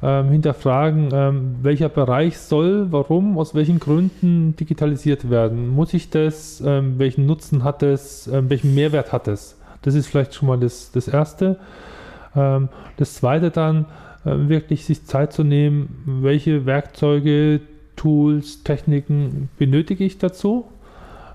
ähm, 0.02 0.30
hinterfragen, 0.30 1.10
ähm, 1.12 1.56
welcher 1.62 1.90
Bereich 1.90 2.38
soll, 2.38 2.90
warum, 2.90 3.36
aus 3.36 3.54
welchen 3.54 3.78
Gründen 3.78 4.56
digitalisiert 4.56 5.28
werden. 5.28 5.68
Muss 5.68 5.92
ich 5.92 6.08
das, 6.08 6.62
ähm, 6.64 6.98
welchen 6.98 7.26
Nutzen 7.26 7.64
hat 7.64 7.82
es, 7.82 8.30
welchen 8.32 8.74
Mehrwert 8.74 9.12
hat 9.12 9.28
es? 9.28 9.58
Das 9.82 9.94
ist 9.94 10.06
vielleicht 10.06 10.34
schon 10.34 10.48
mal 10.48 10.58
das, 10.58 10.92
das 10.92 11.08
Erste. 11.08 11.56
das 12.34 13.14
Zweite 13.14 13.50
dann, 13.50 13.86
äh, 14.24 14.48
wirklich 14.48 14.84
sich 14.84 15.04
Zeit 15.06 15.32
zu 15.32 15.44
nehmen, 15.44 16.20
welche 16.22 16.66
Werkzeuge, 16.66 17.60
Tools, 17.96 18.62
Techniken 18.62 19.48
benötige 19.58 20.04
ich 20.04 20.18
dazu 20.18 20.66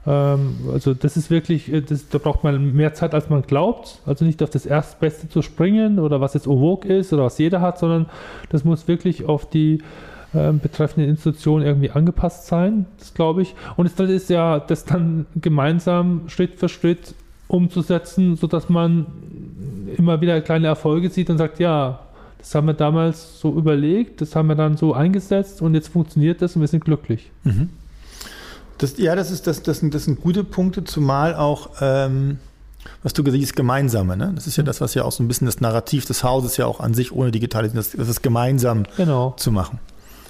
also 0.06 0.94
das 0.94 1.18
ist 1.18 1.32
wirklich, 1.32 1.72
äh, 1.74 1.82
das, 1.82 2.10
da 2.10 2.20
braucht 2.20 2.44
man 2.44 2.74
mehr 2.74 2.94
Zeit, 2.94 3.14
als 3.14 3.30
man 3.30 3.42
glaubt. 3.42 4.00
Also 4.06 4.24
nicht 4.24 4.44
auf 4.44 4.50
das 4.50 4.66
Erstbeste 4.66 5.30
zu 5.30 5.42
springen 5.42 6.00
oder 6.00 6.22
was 6.22 6.36
jetzt 6.36 6.48
Ovog 6.48 6.86
ist 6.86 7.12
oder 7.12 7.24
was 7.24 7.38
jeder 7.38 7.62
hat, 7.62 7.80
sondern 7.80 8.06
das 8.50 8.64
muss 8.64 8.88
wirklich 8.88 9.26
auf 9.26 9.50
die 9.50 9.80
äh, 10.34 10.52
betreffende 10.52 11.10
Institution 11.10 11.64
irgendwie 11.64 11.90
angepasst 11.90 12.46
sein, 12.46 12.86
das 13.00 13.14
glaube 13.14 13.42
ich. 13.42 13.56
Und 13.78 13.92
das 13.98 14.10
ist 14.10 14.30
ja, 14.30 14.60
das 14.60 14.86
dann 14.86 15.26
gemeinsam 15.36 16.28
Schritt 16.28 16.60
für 16.60 16.70
Schritt 16.70 17.16
umzusetzen, 17.48 18.36
sodass 18.36 18.70
man 18.70 19.08
immer 19.98 20.22
wieder 20.22 20.40
kleine 20.42 20.68
Erfolge 20.68 21.10
sieht 21.10 21.30
und 21.30 21.38
sagt, 21.38 21.60
ja, 21.60 22.00
das 22.38 22.54
haben 22.54 22.68
wir 22.68 22.74
damals 22.74 23.40
so 23.40 23.58
überlegt, 23.58 24.22
das 24.22 24.36
haben 24.36 24.48
wir 24.50 24.56
dann 24.56 24.78
so 24.78 24.94
eingesetzt 24.94 25.64
und 25.64 25.74
jetzt 25.74 25.88
funktioniert 25.88 26.44
das 26.44 26.56
und 26.56 26.62
wir 26.62 26.68
sind 26.68 26.86
glücklich. 26.86 27.32
Mhm. 27.44 27.70
Das, 28.78 28.98
ja, 28.98 29.16
das, 29.16 29.32
ist, 29.32 29.48
das, 29.48 29.64
das, 29.64 29.80
sind, 29.80 29.94
das 29.94 30.06
sind 30.06 30.22
gute 30.22 30.44
Punkte, 30.44 30.84
zumal 30.84 31.36
auch, 31.36 31.70
ähm, 31.82 32.40
was 33.04 33.14
du 33.14 33.24
gesagt 33.24 33.42
hast, 33.42 33.56
Gemeinsame. 33.56 34.18
Ne? 34.18 34.32
Das 34.36 34.48
ist 34.48 34.58
ja 34.58 34.64
mhm. 34.64 34.68
das, 34.68 34.82
was 34.82 34.94
ja 34.94 35.04
auch 35.04 35.12
so 35.12 35.24
ein 35.24 35.28
bisschen 35.28 35.46
das 35.46 35.62
Narrativ 35.62 36.06
des 36.06 36.24
Hauses 36.24 36.58
ja 36.58 36.66
auch 36.66 36.80
an 36.80 36.94
sich 36.94 37.12
ohne 37.12 37.32
Digitalisierung, 37.32 37.78
das, 37.78 37.92
das 37.92 38.10
ist 38.10 38.22
gemeinsam 38.22 38.84
genau. 38.98 39.34
zu 39.38 39.52
machen. 39.52 39.80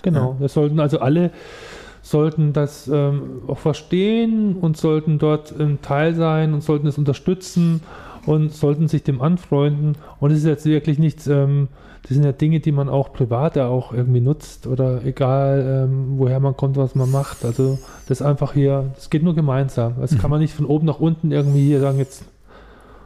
Genau, 0.04 0.34
ja. 0.34 0.38
das 0.42 0.54
sollten 0.54 0.80
also 0.80 1.00
alle 1.00 1.32
sollten 2.04 2.54
das 2.54 2.88
ähm, 2.88 3.42
auch 3.48 3.58
verstehen 3.58 4.58
und 4.58 4.78
sollten 4.78 5.18
dort 5.18 5.56
ähm, 5.58 5.82
Teil 5.82 6.14
sein 6.14 6.54
und 6.54 6.62
sollten 6.62 6.86
es 6.86 7.00
unterstützen 7.00 7.82
und 8.25 8.53
sollten 8.53 8.88
sich 8.88 9.03
dem 9.03 9.22
anfreunden. 9.22 9.98
Und 10.20 10.32
es 10.32 10.39
ist 10.39 10.46
jetzt 10.46 10.65
wirklich 10.65 11.00
nichts, 11.00 11.27
ähm, 11.27 11.67
das 12.03 12.12
sind 12.12 12.24
ja 12.24 12.32
Dinge, 12.32 12.60
die 12.60 12.72
man 12.72 12.89
auch 12.89 13.13
privat 13.13 13.55
ja 13.55 13.67
auch 13.67 13.91
irgendwie 13.91 14.22
nutzt 14.22 14.67
oder 14.67 15.03
egal, 15.03 15.88
ähm, 15.88 16.17
woher 16.17 16.39
man 16.39 16.55
kommt, 16.55 16.77
was 16.77 16.96
man 16.96 17.10
macht. 17.10 17.44
Also 17.44 17.79
das 18.08 18.22
ist 18.22 18.25
einfach 18.25 18.53
hier, 18.53 18.91
das 18.96 19.10
geht 19.10 19.24
nur 19.24 19.36
gemeinsam. 19.36 19.96
Das 20.00 20.12
mhm. 20.12 20.20
kann 20.20 20.29
man 20.29 20.39
nicht 20.39 20.53
von 20.53 20.65
oben 20.65 20.86
nach 20.86 21.00
unten 21.00 21.32
irgendwie 21.32 21.65
hier 21.65 21.79
sagen, 21.79 21.98
jetzt 21.98 22.25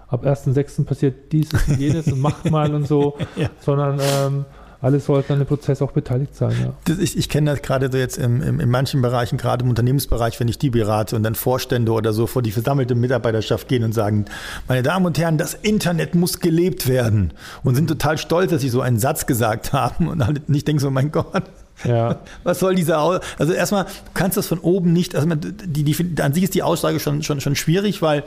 ab 0.09 0.25
1.6. 0.25 0.85
passiert 0.85 1.31
dieses 1.31 1.67
und 1.67 1.79
jenes 1.79 2.11
und 2.11 2.19
macht 2.19 2.49
mal 2.49 2.73
und 2.73 2.87
so, 2.87 3.15
ja. 3.35 3.49
sondern 3.59 3.99
ähm, 3.99 4.45
alle 4.81 4.99
sollten 4.99 5.33
an 5.33 5.39
dem 5.39 5.47
Prozess 5.47 5.81
auch 5.81 5.91
beteiligt 5.91 6.35
sein. 6.35 6.55
Ja. 6.61 6.73
Das, 6.85 6.99
ich, 6.99 7.17
ich 7.17 7.27
kenne 7.27 7.51
das 7.51 7.61
gerade 7.61 7.91
so 7.91 7.97
jetzt 7.97 8.17
im, 8.17 8.41
im, 8.41 8.59
in 8.59 8.69
manchen 8.69 9.01
Bereichen, 9.01 9.37
gerade 9.37 9.63
im 9.63 9.69
Unternehmensbereich, 9.69 10.39
wenn 10.39 10.47
ich 10.47 10.57
die 10.57 10.69
berate 10.69 11.15
und 11.15 11.23
dann 11.23 11.35
Vorstände 11.35 11.91
oder 11.91 12.13
so 12.13 12.27
vor 12.27 12.41
die 12.41 12.51
versammelte 12.51 12.95
Mitarbeiterschaft 12.95 13.67
gehen 13.67 13.83
und 13.83 13.93
sagen, 13.93 14.25
meine 14.67 14.81
Damen 14.81 15.05
und 15.05 15.17
Herren, 15.17 15.37
das 15.37 15.53
Internet 15.53 16.15
muss 16.15 16.39
gelebt 16.39 16.87
werden 16.87 17.33
und 17.63 17.75
sind 17.75 17.87
total 17.87 18.17
stolz, 18.17 18.51
dass 18.51 18.61
sie 18.61 18.69
so 18.69 18.81
einen 18.81 18.99
Satz 18.99 19.25
gesagt 19.25 19.73
haben 19.73 20.07
und 20.07 20.25
halt 20.25 20.47
nicht 20.49 20.67
denken 20.67 20.79
so, 20.79 20.89
mein 20.89 21.11
Gott, 21.11 21.43
ja. 21.83 22.19
Was 22.43 22.59
soll 22.59 22.75
dieser 22.75 22.99
Aus 23.01 23.21
Also 23.37 23.53
erstmal, 23.53 23.85
du 23.85 24.11
kannst 24.13 24.37
das 24.37 24.47
von 24.47 24.59
oben 24.59 24.93
nicht, 24.93 25.15
also 25.15 25.27
die, 25.35 25.83
die, 25.83 26.21
an 26.21 26.33
sich 26.33 26.43
ist 26.43 26.55
die 26.55 26.63
Aussage 26.63 26.99
schon, 26.99 27.23
schon, 27.23 27.41
schon 27.41 27.55
schwierig, 27.55 28.01
weil 28.01 28.23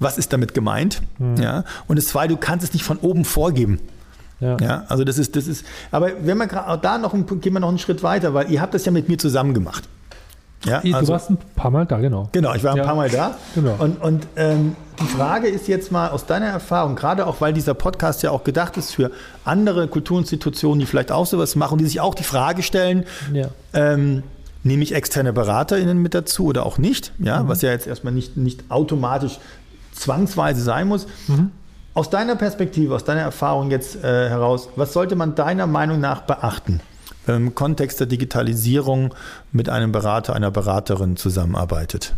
was 0.00 0.16
ist 0.16 0.32
damit 0.32 0.54
gemeint? 0.54 1.02
Mhm. 1.18 1.36
Ja. 1.42 1.64
Und 1.88 1.96
das 1.96 2.06
zweite, 2.06 2.34
du 2.34 2.36
kannst 2.36 2.64
es 2.64 2.72
nicht 2.72 2.84
von 2.84 2.98
oben 2.98 3.24
vorgeben. 3.24 3.80
Ja. 4.40 4.56
ja. 4.60 4.84
also 4.88 5.04
das 5.04 5.18
ist, 5.18 5.34
das 5.36 5.46
ist, 5.46 5.64
aber 5.90 6.10
wenn 6.22 6.38
man 6.38 6.48
gerade 6.48 6.80
da 6.80 6.98
noch, 6.98 7.12
gehen 7.12 7.52
wir 7.52 7.60
noch 7.60 7.68
einen 7.68 7.78
Schritt 7.78 8.02
weiter, 8.02 8.34
weil 8.34 8.50
ihr 8.50 8.60
habt 8.60 8.74
das 8.74 8.84
ja 8.84 8.92
mit 8.92 9.08
mir 9.08 9.18
zusammen 9.18 9.54
gemacht. 9.54 9.84
Ja, 10.64 10.80
du 10.80 10.92
also, 10.92 11.12
warst 11.12 11.30
ein 11.30 11.38
paar 11.54 11.70
Mal 11.70 11.86
da, 11.86 11.98
genau. 11.98 12.28
Genau, 12.32 12.52
ich 12.54 12.64
war 12.64 12.72
ein 12.72 12.78
ja. 12.78 12.84
paar 12.84 12.96
Mal 12.96 13.08
da. 13.08 13.36
Genau. 13.54 13.76
Und, 13.78 14.02
und 14.02 14.26
ähm, 14.36 14.74
die 15.00 15.06
Frage 15.06 15.46
ist 15.46 15.68
jetzt 15.68 15.92
mal 15.92 16.08
aus 16.08 16.26
deiner 16.26 16.46
Erfahrung, 16.46 16.96
gerade 16.96 17.26
auch 17.26 17.40
weil 17.40 17.52
dieser 17.52 17.74
Podcast 17.74 18.22
ja 18.24 18.32
auch 18.32 18.42
gedacht 18.42 18.76
ist 18.76 18.92
für 18.92 19.12
andere 19.44 19.86
Kulturinstitutionen, 19.86 20.80
die 20.80 20.86
vielleicht 20.86 21.12
auch 21.12 21.26
sowas 21.26 21.54
machen, 21.54 21.78
die 21.78 21.84
sich 21.84 22.00
auch 22.00 22.14
die 22.14 22.24
Frage 22.24 22.62
stellen, 22.62 23.04
ja. 23.32 23.48
ähm, 23.72 24.24
nehme 24.64 24.82
ich 24.82 24.94
externe 24.94 25.32
BeraterInnen 25.32 25.98
mit 25.98 26.14
dazu 26.14 26.46
oder 26.46 26.66
auch 26.66 26.78
nicht? 26.78 27.12
Ja, 27.18 27.42
mhm. 27.42 27.48
was 27.48 27.62
ja 27.62 27.70
jetzt 27.70 27.86
erstmal 27.86 28.12
nicht, 28.12 28.36
nicht 28.36 28.64
automatisch 28.68 29.38
zwangsweise 29.92 30.60
sein 30.60 30.88
muss. 30.88 31.06
Mhm. 31.28 31.52
Aus 31.98 32.10
deiner 32.10 32.36
Perspektive, 32.36 32.94
aus 32.94 33.02
deiner 33.02 33.22
Erfahrung 33.22 33.72
jetzt 33.72 34.04
äh, 34.04 34.28
heraus, 34.28 34.68
was 34.76 34.92
sollte 34.92 35.16
man 35.16 35.34
deiner 35.34 35.66
Meinung 35.66 35.98
nach 35.98 36.20
beachten, 36.20 36.80
wenn 37.26 37.34
man 37.34 37.46
im 37.48 37.54
Kontext 37.56 37.98
der 37.98 38.06
Digitalisierung 38.06 39.16
mit 39.50 39.68
einem 39.68 39.90
Berater, 39.90 40.36
einer 40.36 40.52
Beraterin 40.52 41.16
zusammenarbeitet? 41.16 42.14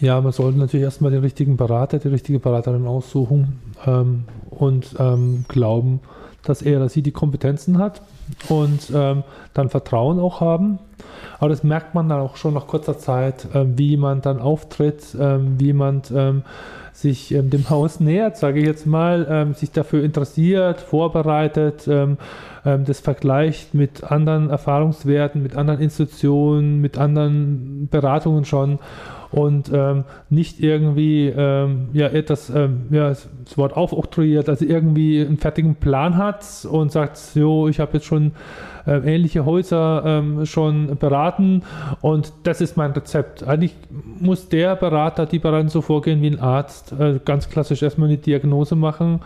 Ja, 0.00 0.20
man 0.20 0.32
sollte 0.32 0.58
natürlich 0.58 0.84
erstmal 0.84 1.12
den 1.12 1.22
richtigen 1.22 1.56
Berater, 1.56 1.98
die 1.98 2.08
richtige 2.08 2.40
Beraterin 2.40 2.86
aussuchen 2.86 3.58
ähm, 3.86 4.24
und 4.50 4.94
ähm, 4.98 5.46
glauben, 5.48 6.00
dass 6.42 6.60
er 6.60 6.80
oder 6.80 6.90
sie 6.90 7.00
die 7.00 7.12
Kompetenzen 7.12 7.78
hat 7.78 8.02
und 8.50 8.90
ähm, 8.92 9.24
dann 9.54 9.70
Vertrauen 9.70 10.20
auch 10.20 10.42
haben. 10.42 10.78
Aber 11.38 11.48
das 11.48 11.64
merkt 11.64 11.94
man 11.94 12.10
dann 12.10 12.20
auch 12.20 12.36
schon 12.36 12.52
nach 12.52 12.66
kurzer 12.66 12.98
Zeit, 12.98 13.46
äh, 13.54 13.64
wie 13.78 13.96
man 13.96 14.20
dann 14.20 14.40
auftritt, 14.40 15.14
äh, 15.14 15.38
wie 15.58 15.66
jemand 15.66 16.12
ähm, 16.14 16.42
sich 17.00 17.32
ähm, 17.32 17.48
dem 17.48 17.70
Haus 17.70 18.00
nähert, 18.00 18.36
sage 18.36 18.58
ich 18.58 18.66
jetzt 18.66 18.84
mal, 18.84 19.26
ähm, 19.30 19.54
sich 19.54 19.70
dafür 19.70 20.02
interessiert, 20.02 20.80
vorbereitet, 20.80 21.86
ähm, 21.86 22.18
ähm, 22.66 22.84
das 22.84 22.98
vergleicht 22.98 23.72
mit 23.72 24.02
anderen 24.02 24.50
Erfahrungswerten, 24.50 25.40
mit 25.40 25.56
anderen 25.56 25.80
Institutionen, 25.80 26.80
mit 26.80 26.98
anderen 26.98 27.88
Beratungen 27.88 28.44
schon 28.44 28.80
und 29.30 29.70
ähm, 29.72 30.04
nicht 30.30 30.60
irgendwie 30.60 31.28
ähm, 31.28 31.88
ja, 31.92 32.06
etwas, 32.06 32.50
ähm, 32.50 32.86
ja, 32.90 33.08
das 33.08 33.28
Wort 33.56 33.76
aufoktroyiert, 33.76 34.48
also 34.48 34.64
irgendwie 34.64 35.20
einen 35.20 35.36
fertigen 35.36 35.74
Plan 35.74 36.16
hat 36.16 36.44
und 36.70 36.92
sagt, 36.92 37.16
so, 37.16 37.68
ich 37.68 37.80
habe 37.80 37.94
jetzt 37.94 38.06
schon 38.06 38.32
äh, 38.86 39.14
ähnliche 39.14 39.44
Häuser 39.44 40.02
ähm, 40.06 40.46
schon 40.46 40.96
beraten 40.96 41.62
und 42.00 42.32
das 42.44 42.60
ist 42.60 42.76
mein 42.76 42.92
Rezept. 42.92 43.46
Eigentlich 43.46 43.76
muss 44.18 44.48
der 44.48 44.76
Berater, 44.76 45.26
die 45.26 45.38
Beraterin 45.38 45.68
so 45.68 45.82
vorgehen 45.82 46.22
wie 46.22 46.28
ein 46.28 46.40
Arzt, 46.40 46.92
äh, 46.98 47.20
ganz 47.24 47.50
klassisch 47.50 47.82
erstmal 47.82 48.08
eine 48.08 48.18
Diagnose 48.18 48.76
machen 48.76 49.20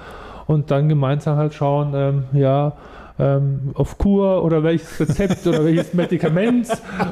und 0.46 0.70
dann 0.70 0.88
gemeinsam 0.88 1.36
halt 1.36 1.54
schauen, 1.54 1.92
ähm, 1.94 2.24
ja, 2.32 2.72
ähm, 3.18 3.70
auf 3.74 3.98
Kur 3.98 4.42
oder 4.44 4.62
welches 4.62 5.00
Rezept 5.00 5.46
oder 5.46 5.64
welches 5.64 5.94
Medikament 5.94 6.68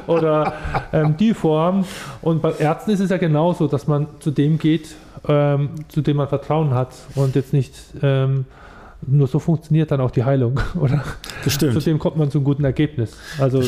oder 0.07 0.53
ähm, 0.93 1.15
die 1.17 1.33
Form. 1.33 1.85
Und 2.21 2.41
bei 2.41 2.51
Ärzten 2.53 2.91
ist 2.91 2.99
es 2.99 3.09
ja 3.09 3.17
genauso, 3.17 3.67
dass 3.67 3.87
man 3.87 4.07
zu 4.19 4.31
dem 4.31 4.57
geht, 4.57 4.95
ähm, 5.27 5.69
zu 5.87 6.01
dem 6.01 6.17
man 6.17 6.27
Vertrauen 6.27 6.73
hat 6.73 6.93
und 7.15 7.35
jetzt 7.35 7.53
nicht 7.53 7.73
ähm, 8.01 8.45
nur 9.05 9.27
so 9.27 9.39
funktioniert 9.39 9.91
dann 9.91 10.01
auch 10.01 10.11
die 10.11 10.23
Heilung, 10.23 10.59
oder? 10.79 11.03
Das 11.43 11.53
stimmt. 11.53 11.73
Zu 11.73 11.79
dem 11.79 11.99
kommt 11.99 12.17
man 12.17 12.29
zu 12.31 12.37
einem 12.37 12.45
guten 12.45 12.63
Ergebnis. 12.63 13.17
Also 13.39 13.63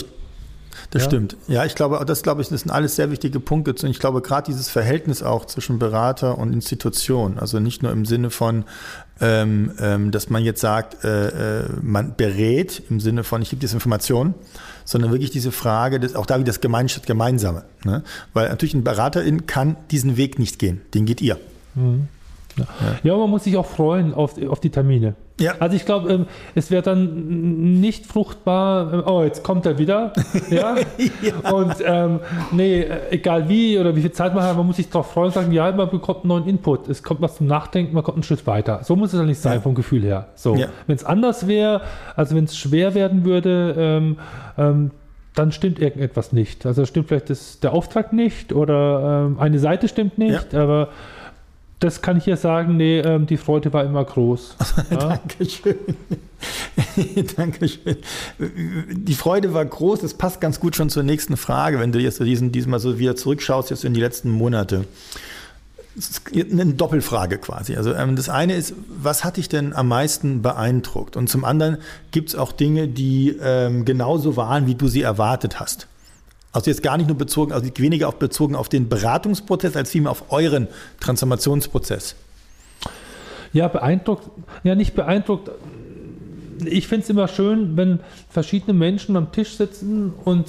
das 0.92 1.04
ja? 1.04 1.10
stimmt. 1.10 1.38
Ja, 1.48 1.66
ich 1.66 1.76
glaube, 1.76 2.04
das 2.06 2.24
glaube 2.24 2.42
ich, 2.42 2.50
das 2.50 2.62
sind 2.62 2.72
alles 2.72 2.96
sehr 2.96 3.12
wichtige 3.12 3.40
Punkte. 3.40 3.72
Und 3.72 3.90
ich 3.90 4.00
glaube, 4.00 4.22
gerade 4.22 4.46
dieses 4.46 4.70
Verhältnis 4.70 5.24
auch 5.24 5.46
zwischen 5.46 5.80
Berater 5.80 6.38
und 6.38 6.54
Institution, 6.54 7.38
also 7.40 7.60
nicht 7.60 7.84
nur 7.84 7.92
im 7.92 8.06
Sinne 8.06 8.30
von, 8.30 8.66
ähm, 9.22 9.72
ähm, 9.80 10.12
dass 10.12 10.30
man 10.30 10.44
jetzt 10.44 10.62
sagt, 10.62 11.04
äh, 11.04 11.62
äh, 11.62 11.70
man 11.82 12.16
berät 12.16 12.84
im 12.90 13.00
Sinne 13.00 13.24
von, 13.24 13.42
ich 13.42 13.50
gebe 13.50 13.60
diese 13.60 13.76
Informationen, 13.76 14.34
sondern 14.86 15.12
wirklich 15.12 15.32
diese 15.32 15.52
Frage, 15.52 16.00
dass 16.00 16.16
auch 16.16 16.26
da 16.26 16.40
wie 16.40 16.44
das 16.44 16.62
Gemeinschaft 16.62 17.06
Gemeinsame. 17.06 17.64
Ne? 17.84 18.04
Weil 18.34 18.50
natürlich 18.50 18.74
ein 18.74 18.84
Beraterin 18.84 19.46
kann 19.46 19.78
diesen 19.92 20.18
Weg 20.18 20.40
nicht 20.40 20.60
gehen, 20.60 20.82
den 20.94 21.06
geht 21.06 21.22
ihr. 21.22 21.40
Mhm. 21.76 22.08
Ja. 22.58 22.66
ja. 23.04 23.18
man 23.18 23.30
muss 23.30 23.46
sich 23.46 23.58
auch 23.58 23.66
freuen 23.66 24.14
auf, 24.14 24.42
auf 24.48 24.60
die 24.60 24.70
Termine. 24.70 25.16
Ja. 25.40 25.56
Also 25.60 25.76
ich 25.76 25.86
glaube, 25.86 26.14
ähm, 26.14 26.26
es 26.54 26.70
wäre 26.70 26.84
dann 26.84 27.80
nicht 27.82 28.06
fruchtbar, 28.06 28.94
ähm, 28.94 29.04
oh, 29.06 29.24
jetzt 29.24 29.44
kommt 29.44 29.66
er 29.66 29.78
wieder. 29.80 30.14
ja? 30.50 30.76
ja. 31.22 31.52
Und 31.52 31.76
ähm, 31.84 32.20
nee, 32.52 32.82
äh, 32.82 33.10
egal 33.12 33.50
wie 33.50 33.80
oder 33.80 33.96
wie 33.96 34.02
viel 34.02 34.12
Zeit 34.12 34.36
man 34.36 34.44
hat, 34.44 34.56
man 34.56 34.68
muss 34.68 34.76
sich 34.76 34.90
darauf 34.90 35.12
freuen 35.12 35.28
und 35.28 35.34
sagen, 35.34 35.52
ja, 35.52 35.72
man 35.72 35.90
bekommt 35.90 36.20
einen 36.20 36.30
neuen 36.30 36.48
Input. 36.48 36.88
Es 36.88 37.02
kommt 37.02 37.22
was 37.22 37.38
zum 37.38 37.48
Nachdenken, 37.48 37.94
man 37.94 38.04
kommt 38.04 38.18
einen 38.18 38.24
Schritt 38.24 38.46
weiter. 38.46 38.82
So 38.84 38.96
muss 38.96 39.14
es 39.14 39.20
ja 39.20 39.26
nicht 39.26 39.40
sein 39.40 39.56
ja. 39.56 39.62
vom 39.62 39.74
Gefühl 39.74 40.04
her. 40.04 40.28
So. 40.36 40.56
Ja. 40.56 40.68
Wenn 40.86 40.96
es 40.96 41.04
anders 41.04 41.48
wäre, 41.48 41.82
also 42.16 42.36
wenn 42.36 42.44
es 42.44 42.56
schwer 42.56 42.94
werden 42.94 43.26
würde, 43.26 43.76
ähm, 43.78 44.18
ähm, 44.58 44.92
dann 45.34 45.52
stimmt 45.52 45.80
irgendetwas 45.80 46.32
nicht. 46.32 46.66
Also 46.66 46.86
stimmt 46.86 47.08
vielleicht 47.08 47.32
das, 47.32 47.60
der 47.60 47.74
Auftrag 47.74 48.14
nicht 48.14 48.54
oder 48.54 49.26
ähm, 49.26 49.40
eine 49.40 49.58
Seite 49.58 49.88
stimmt 49.88 50.20
nicht, 50.20 50.54
aber 50.54 50.90
das 51.84 52.02
kann 52.02 52.18
ich 52.18 52.26
ja 52.26 52.38
sagen, 52.38 52.78
nee, 52.78 53.00
ähm, 53.00 53.26
die 53.26 53.38
Freude 53.38 53.74
war 53.74 53.84
immer 53.84 54.04
groß. 54.04 54.56
Ja? 54.90 54.98
Dankeschön. 54.98 55.76
Dankeschön. 57.36 57.98
Die 58.92 59.14
Freude 59.14 59.54
war 59.54 59.66
groß, 59.66 60.00
das 60.00 60.14
passt 60.14 60.40
ganz 60.42 60.60
gut 60.60 60.76
schon 60.76 60.90
zur 60.90 61.04
nächsten 61.04 61.38
Frage, 61.38 61.80
wenn 61.80 61.92
du 61.92 62.00
jetzt 62.00 62.20
diesen, 62.20 62.52
diesmal 62.52 62.80
so 62.80 63.00
wieder 63.00 63.16
zurückschaust, 63.16 63.70
jetzt 63.70 63.86
in 63.86 63.94
die 63.94 64.00
letzten 64.00 64.30
Monate. 64.30 64.86
eine 66.36 66.74
Doppelfrage 66.74 67.38
quasi. 67.38 67.76
Also 67.76 67.94
ähm, 67.94 68.16
das 68.16 68.30
eine 68.30 68.56
ist, 68.56 68.74
was 68.88 69.24
hat 69.24 69.38
dich 69.38 69.50
denn 69.50 69.74
am 69.74 69.88
meisten 69.88 70.42
beeindruckt? 70.42 71.18
Und 71.18 71.30
zum 71.30 71.44
anderen 71.46 71.78
gibt 72.12 72.30
es 72.30 72.36
auch 72.36 72.52
Dinge, 72.52 72.88
die 72.88 73.38
ähm, 73.42 73.86
genauso 73.86 74.36
waren, 74.38 74.68
wie 74.68 74.76
du 74.76 74.88
sie 74.88 75.02
erwartet 75.02 75.60
hast. 75.60 75.88
Also 76.54 76.70
jetzt 76.70 76.84
gar 76.84 76.98
nicht 76.98 77.08
nur 77.08 77.18
bezogen, 77.18 77.52
also 77.52 77.70
weniger 77.78 78.08
auf 78.08 78.20
bezogen 78.20 78.56
auf 78.56 78.70
den 78.70 78.88
Beratungsprozess, 78.88 79.76
als 79.76 79.90
vielmehr 79.90 80.12
auf 80.12 80.32
euren 80.32 80.68
Transformationsprozess. 81.00 82.16
Ja, 83.54 83.68
beeindruckt, 83.68 84.30
ja 84.64 84.76
nicht 84.76 84.94
beeindruckt. 84.94 85.50
Ich 86.66 86.88
finde 86.88 87.04
es 87.04 87.10
immer 87.10 87.28
schön, 87.28 87.76
wenn 87.76 88.00
verschiedene 88.30 88.74
Menschen 88.74 89.18
am 89.18 89.32
Tisch 89.32 89.58
sitzen 89.58 90.14
und 90.24 90.46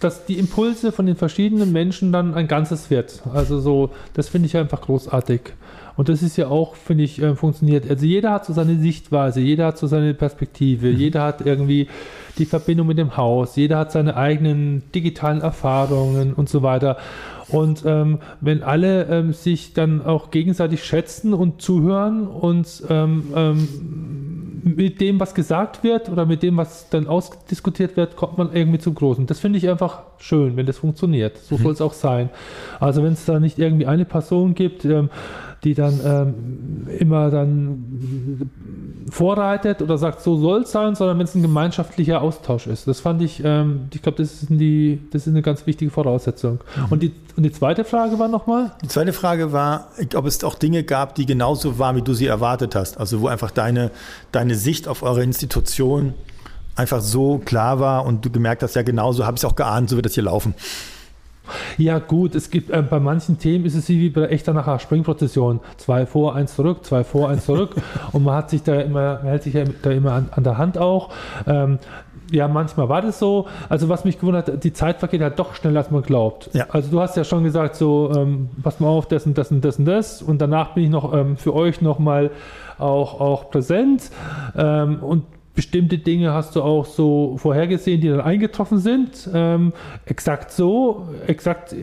dass 0.00 0.26
die 0.26 0.38
Impulse 0.38 0.92
von 0.92 1.06
den 1.06 1.16
verschiedenen 1.16 1.72
Menschen 1.72 2.12
dann 2.12 2.34
ein 2.34 2.48
Ganzes 2.48 2.90
wird. 2.90 3.22
Also 3.32 3.60
so, 3.60 3.90
das 4.14 4.28
finde 4.28 4.46
ich 4.46 4.56
einfach 4.56 4.82
großartig. 4.82 5.40
Und 5.96 6.08
das 6.08 6.22
ist 6.22 6.36
ja 6.36 6.48
auch, 6.48 6.74
finde 6.74 7.04
ich, 7.04 7.20
äh, 7.22 7.34
funktioniert. 7.34 7.88
Also 7.88 8.04
jeder 8.06 8.32
hat 8.32 8.44
so 8.44 8.52
seine 8.52 8.78
Sichtweise, 8.78 9.40
jeder 9.40 9.66
hat 9.66 9.78
so 9.78 9.86
seine 9.86 10.14
Perspektive, 10.14 10.88
mhm. 10.88 10.96
jeder 10.98 11.22
hat 11.22 11.44
irgendwie 11.44 11.88
die 12.38 12.44
Verbindung 12.44 12.86
mit 12.86 12.98
dem 12.98 13.16
Haus, 13.16 13.56
jeder 13.56 13.78
hat 13.78 13.92
seine 13.92 14.16
eigenen 14.16 14.82
digitalen 14.94 15.40
Erfahrungen 15.40 16.34
und 16.34 16.48
so 16.48 16.62
weiter. 16.62 16.98
Und 17.48 17.84
ähm, 17.86 18.18
wenn 18.40 18.62
alle 18.62 19.04
ähm, 19.04 19.32
sich 19.32 19.72
dann 19.72 20.04
auch 20.04 20.30
gegenseitig 20.30 20.84
schätzen 20.84 21.32
und 21.32 21.62
zuhören 21.62 22.26
und 22.26 22.82
ähm, 22.90 23.24
ähm, 23.34 23.68
mit 24.64 25.00
dem, 25.00 25.20
was 25.20 25.34
gesagt 25.34 25.84
wird 25.84 26.08
oder 26.08 26.26
mit 26.26 26.42
dem, 26.42 26.56
was 26.56 26.88
dann 26.90 27.06
ausdiskutiert 27.06 27.96
wird, 27.96 28.16
kommt 28.16 28.36
man 28.36 28.52
irgendwie 28.52 28.80
zum 28.80 28.96
Großen. 28.96 29.26
Das 29.26 29.38
finde 29.38 29.58
ich 29.58 29.68
einfach 29.68 30.02
schön, 30.18 30.56
wenn 30.56 30.66
das 30.66 30.78
funktioniert. 30.78 31.38
So 31.38 31.56
mhm. 31.56 31.62
soll 31.62 31.72
es 31.72 31.80
auch 31.80 31.92
sein. 31.92 32.30
Also 32.80 33.04
wenn 33.04 33.12
es 33.12 33.24
da 33.24 33.38
nicht 33.38 33.60
irgendwie 33.60 33.86
eine 33.86 34.04
Person 34.04 34.54
gibt, 34.54 34.84
ähm, 34.84 35.08
die 35.64 35.74
dann 35.74 36.00
ähm, 36.04 36.86
immer 36.98 37.30
dann 37.30 38.50
vorreitet 39.10 39.82
oder 39.82 39.98
sagt, 39.98 40.20
so 40.20 40.36
soll 40.36 40.62
es 40.62 40.72
sein, 40.72 40.94
sondern 40.94 41.18
wenn 41.18 41.24
es 41.24 41.34
ein 41.34 41.42
gemeinschaftlicher 41.42 42.20
Austausch 42.20 42.66
ist. 42.66 42.88
Das 42.88 43.00
fand 43.00 43.22
ich, 43.22 43.42
ähm, 43.44 43.88
ich 43.92 44.02
glaube, 44.02 44.18
das, 44.18 44.42
ist 44.42 44.50
das 44.50 45.22
ist 45.22 45.28
eine 45.28 45.42
ganz 45.42 45.66
wichtige 45.66 45.90
Voraussetzung. 45.90 46.60
Mhm. 46.76 46.84
Und, 46.90 47.02
die, 47.02 47.12
und 47.36 47.42
die 47.42 47.52
zweite 47.52 47.84
Frage 47.84 48.18
war 48.18 48.28
nochmal? 48.28 48.72
Die 48.82 48.88
zweite 48.88 49.12
Frage 49.12 49.52
war, 49.52 49.88
ob 50.14 50.26
es 50.26 50.42
auch 50.44 50.54
Dinge 50.56 50.84
gab, 50.84 51.14
die 51.14 51.26
genauso 51.26 51.78
waren, 51.78 51.96
wie 51.96 52.02
du 52.02 52.14
sie 52.14 52.26
erwartet 52.26 52.74
hast. 52.74 52.98
Also 52.98 53.20
wo 53.20 53.28
einfach 53.28 53.50
deine, 53.50 53.90
deine 54.32 54.54
Sicht 54.54 54.88
auf 54.88 55.02
eure 55.02 55.22
Institution 55.22 56.14
einfach 56.74 57.00
so 57.00 57.38
klar 57.38 57.80
war 57.80 58.04
und 58.04 58.24
du 58.24 58.30
gemerkt 58.30 58.62
hast, 58.62 58.74
ja 58.74 58.82
genauso 58.82 59.24
habe 59.24 59.36
ich 59.36 59.40
es 59.40 59.44
auch 59.44 59.56
geahnt, 59.56 59.88
so 59.88 59.96
wird 59.96 60.06
das 60.06 60.14
hier 60.14 60.24
laufen. 60.24 60.54
Ja, 61.78 61.98
gut, 61.98 62.34
es 62.34 62.50
gibt 62.50 62.70
äh, 62.70 62.82
bei 62.82 63.00
manchen 63.00 63.38
Themen 63.38 63.64
ist 63.64 63.74
es 63.74 63.88
wie 63.88 64.10
bei 64.10 64.22
der 64.22 64.32
echter 64.32 64.52
nachher 64.52 64.78
Springprozession. 64.78 65.60
Zwei 65.76 66.06
vor, 66.06 66.34
eins 66.34 66.54
zurück, 66.54 66.84
zwei 66.84 67.04
vor, 67.04 67.28
eins 67.28 67.44
zurück. 67.44 67.76
und 68.12 68.24
man 68.24 68.34
hat 68.34 68.50
sich 68.50 68.62
da 68.62 68.80
immer, 68.80 69.22
hält 69.22 69.42
sich 69.42 69.56
da 69.82 69.90
immer 69.90 70.12
an, 70.12 70.28
an 70.30 70.44
der 70.44 70.58
Hand 70.58 70.78
auch. 70.78 71.10
Ähm, 71.46 71.78
ja, 72.30 72.48
manchmal 72.48 72.88
war 72.88 73.02
das 73.02 73.18
so. 73.18 73.46
Also 73.68 73.88
was 73.88 74.04
mich 74.04 74.18
gewundert 74.18 74.48
hat, 74.48 74.64
die 74.64 74.72
Zeit 74.72 74.98
vergeht 74.98 75.20
halt 75.20 75.38
doch 75.38 75.54
schneller, 75.54 75.80
als 75.80 75.90
man 75.90 76.02
glaubt. 76.02 76.50
Ja. 76.52 76.66
Also 76.70 76.90
du 76.90 77.00
hast 77.00 77.16
ja 77.16 77.24
schon 77.24 77.44
gesagt, 77.44 77.76
so, 77.76 78.12
ähm, 78.16 78.48
pass 78.62 78.80
mal 78.80 78.88
auf, 78.88 79.06
das 79.06 79.26
und 79.26 79.38
das 79.38 79.50
und 79.50 79.64
das 79.64 79.78
und 79.78 79.84
das. 79.84 80.22
Und 80.22 80.40
danach 80.40 80.74
bin 80.74 80.84
ich 80.84 80.90
noch 80.90 81.12
ähm, 81.14 81.36
für 81.36 81.54
euch 81.54 81.80
nochmal 81.80 82.30
auch, 82.78 83.20
auch 83.20 83.50
präsent. 83.50 84.10
Ähm, 84.56 85.02
und 85.02 85.24
bestimmte 85.56 85.98
Dinge 85.98 86.32
hast 86.32 86.54
du 86.54 86.62
auch 86.62 86.86
so 86.86 87.36
vorhergesehen, 87.38 88.00
die 88.00 88.08
dann 88.08 88.20
eingetroffen 88.20 88.78
sind. 88.78 89.28
Ähm, 89.34 89.72
exakt 90.04 90.52
so, 90.52 91.08
exakt 91.26 91.74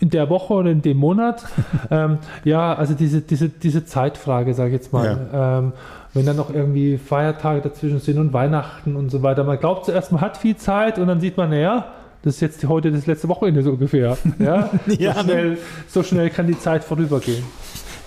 in 0.00 0.10
der 0.10 0.28
Woche 0.30 0.54
oder 0.54 0.70
in 0.70 0.82
dem 0.82 0.96
Monat. 0.96 1.44
ähm, 1.90 2.18
ja, 2.44 2.74
also 2.74 2.94
diese, 2.94 3.20
diese, 3.20 3.48
diese 3.48 3.84
Zeitfrage, 3.84 4.54
sage 4.54 4.70
ich 4.70 4.74
jetzt 4.74 4.92
mal. 4.92 5.28
Ja. 5.32 5.58
Ähm, 5.58 5.72
wenn 6.12 6.26
dann 6.26 6.36
noch 6.36 6.52
irgendwie 6.52 6.98
Feiertage 6.98 7.60
dazwischen 7.60 8.00
sind 8.00 8.18
und 8.18 8.32
Weihnachten 8.32 8.96
und 8.96 9.10
so 9.10 9.22
weiter. 9.22 9.44
Man 9.44 9.60
glaubt 9.60 9.84
zuerst, 9.84 10.10
man 10.10 10.20
hat 10.20 10.36
viel 10.36 10.56
Zeit 10.56 10.98
und 10.98 11.06
dann 11.06 11.20
sieht 11.20 11.36
man, 11.36 11.50
naja, 11.50 11.92
das 12.22 12.34
ist 12.34 12.40
jetzt 12.40 12.68
heute 12.68 12.90
das 12.90 13.06
letzte 13.06 13.28
Wochenende 13.28 13.62
so 13.62 13.70
ungefähr. 13.70 14.16
Ja? 14.38 14.70
ja 14.86 15.14
so, 15.14 15.20
schnell, 15.20 15.58
so 15.86 16.02
schnell 16.02 16.30
kann 16.30 16.48
die 16.48 16.58
Zeit 16.58 16.82
vorübergehen. 16.82 17.44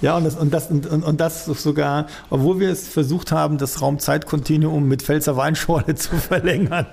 Ja, 0.04 0.18
und 0.18 0.26
das, 0.26 0.36
und 0.36 0.54
das, 0.54 0.68
und, 0.70 0.86
und 0.86 1.22
das 1.22 1.46
sogar, 1.46 2.08
obwohl 2.30 2.60
wir 2.60 2.70
es 2.70 2.90
versucht 2.90 3.32
haben, 3.32 3.58
das 3.58 3.82
Raumzeitkontinuum 3.82 4.86
mit 4.86 5.02
Pfälzer 5.02 5.38
Weinschorle 5.38 5.96
zu 5.96 6.18
verlängern. 6.18 6.88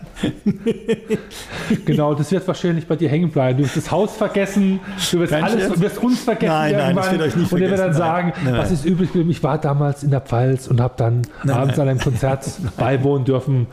genau, 1.84 2.14
das 2.14 2.30
wird 2.30 2.46
wahrscheinlich 2.46 2.86
bei 2.86 2.94
dir 2.94 3.08
hängen 3.08 3.32
bleiben. 3.32 3.58
Du 3.58 3.64
wirst 3.64 3.76
das 3.76 3.90
Haus 3.90 4.16
vergessen, 4.16 4.78
du 5.10 5.18
wirst 5.18 5.32
Kein 5.32 5.42
alles, 5.42 5.72
du 5.72 5.80
wirst 5.80 5.98
uns 5.98 6.20
vergessen. 6.20 6.52
Nein, 6.52 6.76
nein, 6.76 6.94
das 6.94 7.10
wird 7.10 7.22
euch 7.22 7.34
nicht 7.34 7.52
Und 7.52 7.60
er 7.60 7.70
wird 7.70 7.80
dann 7.80 7.94
sagen, 7.94 8.32
nein, 8.44 8.52
nein. 8.52 8.62
was 8.62 8.70
ist 8.70 8.84
übrig 8.84 9.08
geblieben? 9.08 9.30
Ich 9.30 9.42
war 9.42 9.58
damals 9.58 10.04
in 10.04 10.12
der 10.12 10.20
Pfalz 10.20 10.68
und 10.68 10.80
habe 10.80 10.94
dann 10.96 11.22
nein, 11.42 11.56
abends 11.56 11.80
an 11.80 11.88
einem 11.88 11.98
Konzert 11.98 12.46
beiwohnen 12.76 13.24
dürfen 13.24 13.66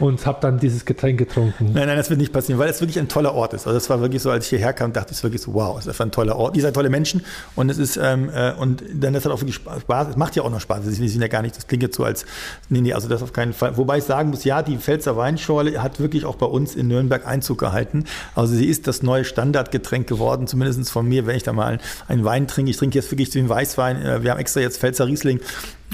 und 0.00 0.26
habe 0.26 0.38
dann 0.40 0.58
dieses 0.58 0.84
Getränk 0.84 1.16
getrunken. 1.16 1.70
Nein, 1.74 1.86
nein, 1.86 1.96
das 1.96 2.10
wird 2.10 2.18
nicht 2.18 2.32
passieren, 2.32 2.58
weil 2.58 2.68
es 2.68 2.80
wirklich 2.80 2.98
ein 2.98 3.06
toller 3.06 3.36
Ort 3.36 3.54
ist. 3.54 3.68
Also 3.68 3.76
es 3.76 3.88
war 3.88 4.00
wirklich 4.00 4.20
so, 4.20 4.32
als 4.32 4.46
ich 4.46 4.50
hierher 4.50 4.72
kam, 4.72 4.92
dachte 4.92 5.14
ich 5.14 5.22
wirklich 5.22 5.42
so, 5.42 5.54
wow, 5.54 5.78
ist 5.78 6.00
ein 6.00 6.10
toller 6.10 6.34
Ort. 6.34 6.56
Ihr 6.56 6.62
seid 6.62 6.74
tolle 6.74 6.90
Menschen 6.90 7.22
und 7.54 7.70
es 7.70 7.78
ist, 7.78 7.96
ähm, 7.96 8.28
äh, 8.34 8.50
und 8.54 8.79
dann 8.94 9.14
das 9.14 9.24
hat 9.24 9.32
auch 9.32 9.40
wirklich 9.40 9.56
Spaß. 9.56 10.08
Es 10.08 10.16
macht 10.16 10.36
ja 10.36 10.42
auch 10.42 10.50
noch 10.50 10.60
Spaß. 10.60 10.80
Wir 10.84 11.08
sind 11.08 11.20
ja 11.20 11.28
gar 11.28 11.42
nicht, 11.42 11.56
das 11.56 11.66
klingt 11.66 11.82
jetzt 11.82 11.96
so 11.96 12.04
als, 12.04 12.26
nee, 12.68 12.80
nee, 12.80 12.92
also 12.92 13.08
das 13.08 13.22
auf 13.22 13.32
keinen 13.32 13.52
Fall. 13.52 13.76
Wobei 13.76 13.98
ich 13.98 14.04
sagen 14.04 14.30
muss, 14.30 14.44
ja, 14.44 14.62
die 14.62 14.76
Pfälzer 14.76 15.16
Weinschorle 15.16 15.82
hat 15.82 16.00
wirklich 16.00 16.24
auch 16.24 16.36
bei 16.36 16.46
uns 16.46 16.74
in 16.74 16.88
Nürnberg 16.88 17.26
Einzug 17.26 17.58
gehalten. 17.58 18.04
Also 18.34 18.54
sie 18.54 18.66
ist 18.66 18.86
das 18.86 19.02
neue 19.02 19.24
Standardgetränk 19.24 20.06
geworden, 20.06 20.46
zumindest 20.46 20.90
von 20.90 21.06
mir, 21.06 21.26
wenn 21.26 21.36
ich 21.36 21.42
da 21.42 21.52
mal 21.52 21.78
einen 22.08 22.24
Wein 22.24 22.46
trinke. 22.46 22.70
Ich 22.70 22.76
trinke 22.76 22.98
jetzt 22.98 23.10
wirklich 23.10 23.30
den 23.30 23.48
Weißwein. 23.48 24.02
Äh, 24.02 24.22
wir 24.22 24.30
haben 24.30 24.38
extra 24.38 24.60
jetzt 24.60 24.78
Pfälzer 24.78 25.06
Riesling 25.06 25.40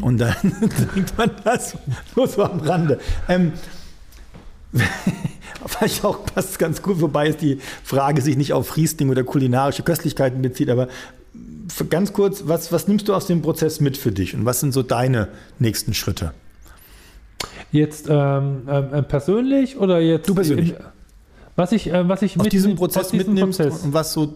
und 0.02 0.18
dann 0.18 0.34
trinkt 0.92 1.16
man 1.16 1.30
das 1.44 1.76
nur 2.14 2.28
so 2.28 2.42
am 2.44 2.60
Rande. 2.60 2.98
Ähm, 3.28 3.52
Vielleicht 5.66 6.04
auch 6.04 6.24
passt 6.24 6.58
ganz 6.58 6.82
gut, 6.82 7.00
wobei 7.00 7.28
es 7.28 7.36
die 7.36 7.58
Frage 7.82 8.22
sich 8.22 8.36
nicht 8.36 8.52
auf 8.52 8.76
Riesling 8.76 9.10
oder 9.10 9.24
kulinarische 9.24 9.82
Köstlichkeiten 9.82 10.42
bezieht, 10.42 10.70
aber 10.70 10.88
ganz 11.88 12.12
kurz, 12.12 12.42
was, 12.46 12.72
was 12.72 12.88
nimmst 12.88 13.08
du 13.08 13.14
aus 13.14 13.26
dem 13.26 13.42
Prozess 13.42 13.80
mit 13.80 13.96
für 13.96 14.12
dich 14.12 14.34
und 14.34 14.44
was 14.44 14.60
sind 14.60 14.72
so 14.72 14.82
deine 14.82 15.28
nächsten 15.58 15.94
Schritte? 15.94 16.32
Jetzt 17.72 18.06
ähm, 18.08 18.68
äh, 18.68 19.02
persönlich 19.02 19.76
oder 19.76 20.00
jetzt? 20.00 20.28
Du 20.28 20.34
persönlich. 20.34 20.70
In, 20.70 20.76
was 21.56 21.72
ich, 21.72 21.92
äh, 21.92 22.08
was 22.08 22.22
ich 22.22 22.38
aus 22.38 22.44
mit 22.44 22.52
diesem 22.52 22.76
Prozess 22.76 23.06
aus 23.06 23.10
diesem 23.10 23.34
mitnimmst 23.34 23.60
Prozess. 23.60 23.82
und 23.82 23.92
was 23.92 24.12
so 24.12 24.34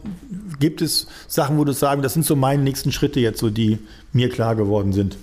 gibt 0.59 0.83
es 0.83 1.07
Sachen, 1.29 1.59
wo 1.59 1.65
du 1.65 1.73
sagen, 1.73 2.03
das 2.03 2.15
sind 2.15 2.25
so 2.25 2.35
meine 2.35 2.63
nächsten 2.63 2.93
Schritte 2.93 3.21
jetzt, 3.21 3.39
so 3.39 3.51
die 3.51 3.79
mir 4.13 4.31
klar 4.31 4.57
geworden 4.57 4.93
sind. 4.93 5.17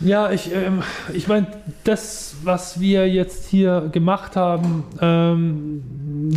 Ja, 0.00 0.30
ich, 0.30 0.52
ähm, 0.54 0.82
ich 1.14 1.26
meine, 1.26 1.46
das, 1.84 2.36
was 2.44 2.80
wir 2.80 3.08
jetzt 3.08 3.48
hier 3.48 3.88
gemacht 3.92 4.36
haben, 4.36 4.84
ähm, 5.00 5.82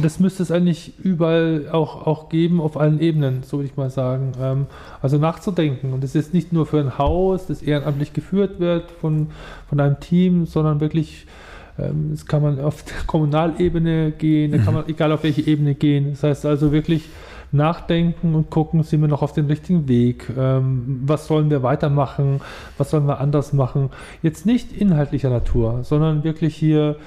das 0.02 0.20
müsste 0.20 0.44
es 0.44 0.52
eigentlich 0.52 0.94
überall 1.04 1.68
auch, 1.72 2.08
auch 2.08 2.30
geben, 2.30 2.62
auf 2.62 2.78
allen 2.78 3.02
Ebenen, 3.02 3.44
so 3.44 3.58
würde 3.58 3.70
ich 3.70 3.76
mal 3.76 3.90
sagen. 3.90 4.32
Ähm, 4.42 4.68
also 5.02 5.18
nachzudenken. 5.18 5.92
Und 5.92 6.04
das 6.04 6.16
ist 6.16 6.34
nicht 6.34 6.54
nur 6.54 6.66
für 6.66 6.80
ein 6.80 6.98
Haus, 6.98 7.48
das 7.48 7.62
ehrenamtlich 7.62 8.14
geführt 8.14 8.62
wird 8.62 8.92
von, 8.92 9.28
von 9.68 9.80
einem 9.80 10.00
Team, 10.00 10.46
sondern 10.46 10.80
wirklich, 10.80 11.26
ähm, 11.78 12.12
das 12.12 12.26
kann 12.26 12.42
man 12.42 12.62
auf 12.62 12.84
der 12.84 12.96
Kommunalebene 13.08 14.12
gehen, 14.12 14.54
da 14.54 14.60
kann 14.60 14.74
man, 14.74 14.88
egal 14.88 15.12
auf 15.12 15.24
welche 15.24 15.42
Ebene 15.42 15.76
gehen. 15.76 16.12
Das 16.12 16.24
heißt 16.24 16.46
also 16.46 16.72
wirklich, 16.72 17.10
nachdenken 17.52 18.36
und 18.36 18.50
gucken, 18.50 18.84
sind 18.84 19.02
wir 19.02 19.08
noch 19.08 19.22
auf 19.22 19.34
dem 19.34 19.48
richtigen 19.48 19.88
Weg? 19.88 20.30
Ähm, 20.38 21.02
was 21.06 21.28
sollen 21.28 21.50
wir 21.50 21.64
weitermachen? 21.64 22.42
Was 22.78 22.92
sollen 22.92 23.08
wir 23.08 23.20
anders 23.20 23.54
machen? 23.54 23.90
Jetzt 24.22 24.46
nicht 24.46 24.72
inhaltlicher 24.72 25.30
Natur, 25.30 25.80
sondern 25.84 26.24
wirklich 26.24 26.56
hier 26.56 26.98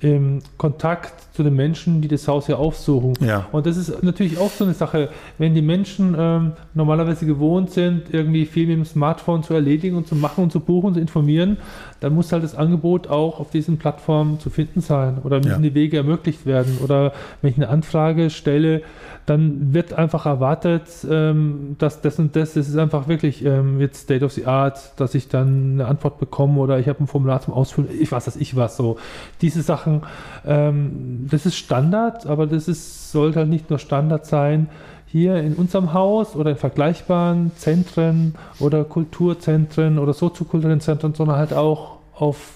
im 0.00 0.40
Kontakt 0.58 1.12
zu 1.34 1.42
den 1.42 1.54
Menschen, 1.54 2.00
die 2.00 2.08
das 2.08 2.26
Haus 2.26 2.46
hier 2.46 2.58
aufsuchen. 2.58 3.14
Ja. 3.20 3.46
Und 3.52 3.66
das 3.66 3.76
ist 3.76 4.02
natürlich 4.02 4.38
auch 4.38 4.50
so 4.50 4.64
eine 4.64 4.74
Sache, 4.74 5.10
wenn 5.38 5.54
die 5.54 5.62
Menschen 5.62 6.16
ähm, 6.18 6.52
normalerweise 6.74 7.24
gewohnt 7.24 7.70
sind, 7.70 8.12
irgendwie 8.12 8.44
viel 8.44 8.66
mit 8.66 8.76
dem 8.76 8.84
Smartphone 8.84 9.42
zu 9.42 9.54
erledigen 9.54 9.96
und 9.96 10.08
zu 10.08 10.16
machen 10.16 10.44
und 10.44 10.52
zu 10.52 10.60
buchen 10.60 10.88
und 10.88 10.94
zu 10.94 11.00
informieren, 11.00 11.56
dann 12.02 12.14
muss 12.14 12.32
halt 12.32 12.42
das 12.42 12.56
Angebot 12.56 13.06
auch 13.06 13.38
auf 13.38 13.50
diesen 13.50 13.78
Plattformen 13.78 14.40
zu 14.40 14.50
finden 14.50 14.80
sein 14.80 15.18
oder 15.22 15.36
müssen 15.36 15.62
ja. 15.62 15.70
die 15.70 15.74
Wege 15.74 15.98
ermöglicht 15.98 16.46
werden. 16.46 16.78
Oder 16.82 17.12
wenn 17.40 17.50
ich 17.50 17.56
eine 17.56 17.68
Anfrage 17.68 18.28
stelle, 18.30 18.82
dann 19.24 19.72
wird 19.72 19.92
einfach 19.92 20.26
erwartet, 20.26 20.88
ähm, 21.08 21.76
dass 21.78 22.00
das 22.00 22.18
und 22.18 22.34
das, 22.34 22.54
das 22.54 22.68
ist 22.68 22.76
einfach 22.76 23.06
wirklich 23.06 23.44
ähm, 23.44 23.80
jetzt 23.80 24.02
State 24.02 24.24
of 24.24 24.32
the 24.32 24.46
Art, 24.46 24.98
dass 24.98 25.14
ich 25.14 25.28
dann 25.28 25.74
eine 25.74 25.86
Antwort 25.86 26.18
bekomme 26.18 26.58
oder 26.58 26.80
ich 26.80 26.88
habe 26.88 27.04
ein 27.04 27.06
Formular 27.06 27.40
zum 27.40 27.54
Ausfüllen, 27.54 27.88
ich 27.96 28.10
weiß, 28.10 28.24
dass 28.24 28.34
ich 28.34 28.56
was 28.56 28.76
so. 28.76 28.98
Diese 29.40 29.62
Sachen, 29.62 30.02
ähm, 30.44 31.28
das 31.30 31.46
ist 31.46 31.54
Standard, 31.54 32.26
aber 32.26 32.48
das 32.48 32.66
ist, 32.66 33.12
sollte 33.12 33.38
halt 33.38 33.48
nicht 33.48 33.70
nur 33.70 33.78
Standard 33.78 34.26
sein, 34.26 34.68
hier 35.12 35.36
in 35.36 35.56
unserem 35.56 35.92
Haus 35.92 36.34
oder 36.36 36.52
in 36.52 36.56
vergleichbaren 36.56 37.52
Zentren 37.54 38.34
oder 38.60 38.82
Kulturzentren 38.82 39.98
oder 39.98 40.14
soziokulturellen 40.14 40.80
Zentren, 40.80 41.12
sondern 41.12 41.36
halt 41.36 41.52
auch 41.52 41.98
auf 42.14 42.54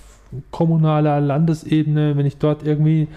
kommunaler 0.51 1.21
Landesebene, 1.21 2.17
wenn 2.17 2.25
ich 2.25 2.39
dort 2.39 2.63
irgendwie 2.65 3.09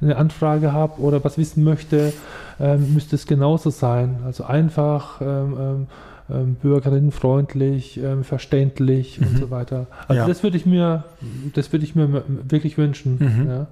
eine 0.00 0.14
Anfrage 0.14 0.72
habe 0.72 1.00
oder 1.00 1.24
was 1.24 1.36
wissen 1.38 1.64
möchte, 1.64 2.12
ähm, 2.60 2.94
müsste 2.94 3.16
es 3.16 3.26
genauso 3.26 3.70
sein. 3.70 4.18
Also 4.24 4.44
einfach 4.44 5.20
ähm, 5.20 5.86
ähm, 6.30 6.54
bürgerinnenfreundlich, 6.54 7.98
ähm, 7.98 8.24
verständlich 8.24 9.20
mhm. 9.20 9.26
und 9.26 9.38
so 9.38 9.50
weiter. 9.50 9.86
Also 10.08 10.22
ja. 10.22 10.26
das 10.26 10.42
würde 10.42 10.56
ich 10.56 10.64
mir, 10.64 11.04
das 11.54 11.72
würde 11.72 11.84
ich 11.84 11.94
mir 11.94 12.24
wirklich 12.48 12.78
wünschen. 12.78 13.18
Mhm. 13.18 13.50
Ja. 13.50 13.66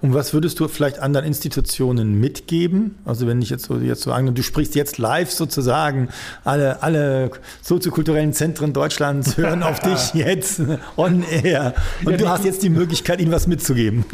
Und 0.00 0.14
was 0.14 0.32
würdest 0.32 0.58
du 0.60 0.68
vielleicht 0.68 0.98
anderen 1.00 1.26
Institutionen 1.26 2.18
mitgeben? 2.18 2.96
Also 3.04 3.26
wenn 3.26 3.42
ich 3.42 3.50
jetzt 3.50 3.66
so 3.66 3.76
jetzt 3.76 4.02
so 4.02 4.12
angenommen, 4.12 4.36
du 4.36 4.42
sprichst 4.42 4.74
jetzt 4.74 4.98
live 4.98 5.30
sozusagen, 5.30 6.08
alle, 6.44 6.82
alle 6.82 7.30
soziokulturellen 7.62 8.32
Zentren 8.32 8.72
Deutschlands 8.72 9.36
hören 9.36 9.62
auf 9.62 9.80
dich 9.80 10.14
jetzt 10.14 10.62
on 10.96 11.22
air. 11.22 11.74
Und 12.04 12.12
ja, 12.12 12.16
du 12.16 12.28
hast 12.28 12.44
jetzt 12.44 12.62
die 12.62 12.70
Möglichkeit, 12.70 13.20
ihnen 13.20 13.32
was 13.32 13.46
mitzugeben. 13.46 14.04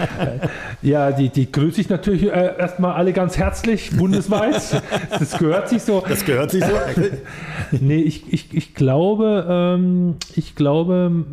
ja, 0.82 1.10
die, 1.12 1.28
die 1.30 1.50
grüße 1.50 1.80
ich 1.80 1.88
natürlich 1.88 2.24
äh, 2.24 2.56
erstmal 2.58 2.94
alle 2.94 3.12
ganz 3.12 3.36
herzlich, 3.36 3.90
bundesweit. 3.90 4.82
Das 5.18 5.36
gehört 5.38 5.68
sich 5.68 5.82
so. 5.82 6.02
Das 6.06 6.24
gehört 6.24 6.50
sich 6.50 6.64
so. 6.64 6.70
nee, 7.72 8.00
ich, 8.00 8.32
ich, 8.32 8.54
ich 8.54 8.74
glaube, 8.74 9.46
ähm, 9.48 10.16
ich 10.34 10.54
glaube, 10.54 11.24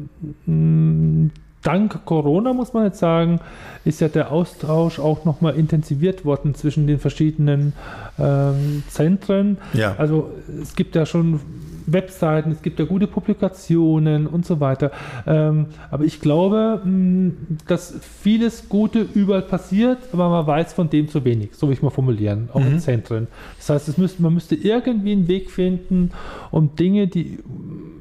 mh, 0.46 1.30
dank 1.66 2.06
Corona, 2.06 2.54
muss 2.54 2.74
man 2.74 2.86
jetzt 2.86 3.00
sagen, 3.00 3.40
ist 3.86 4.02
ja 4.02 4.08
der 4.08 4.32
Austausch 4.32 5.00
auch 5.00 5.26
nochmal 5.26 5.56
intensiviert 5.56 6.26
worden 6.26 6.54
zwischen 6.56 6.88
den 6.88 7.00
verschiedenen 7.00 7.74
ähm, 8.20 8.84
Zentren. 8.88 9.58
Ja. 9.74 9.96
Also 9.98 10.32
es 10.62 10.76
gibt 10.76 10.96
ja 10.96 11.06
schon 11.06 11.40
Webseiten, 11.88 12.52
es 12.52 12.62
gibt 12.62 12.80
ja 12.80 12.86
gute 12.86 13.08
Publikationen 13.08 14.28
und 14.28 14.46
so 14.46 14.60
weiter. 14.60 14.92
Ähm, 15.28 15.68
aber 15.92 16.04
ich 16.04 16.22
glaube, 16.22 16.82
mh, 16.84 17.34
dass 17.68 17.94
vieles 18.22 18.70
Gute 18.70 19.06
überall 19.14 19.42
passiert, 19.42 20.00
aber 20.12 20.30
man 20.30 20.48
weiß 20.48 20.74
von 20.74 20.90
dem 20.90 21.08
zu 21.10 21.24
wenig, 21.26 21.50
so 21.54 21.68
will 21.68 21.74
ich 21.74 21.82
mal 21.82 21.90
formulieren, 21.90 22.50
auch 22.54 22.60
mhm. 22.60 22.74
in 22.74 22.80
Zentren. 22.80 23.28
Das 23.58 23.70
heißt, 23.70 23.98
müsste, 23.98 24.22
man 24.22 24.34
müsste 24.34 24.56
irgendwie 24.56 25.12
einen 25.12 25.28
Weg 25.28 25.52
finden, 25.52 26.12
um 26.52 26.76
Dinge, 26.76 27.08
die, 27.08 27.40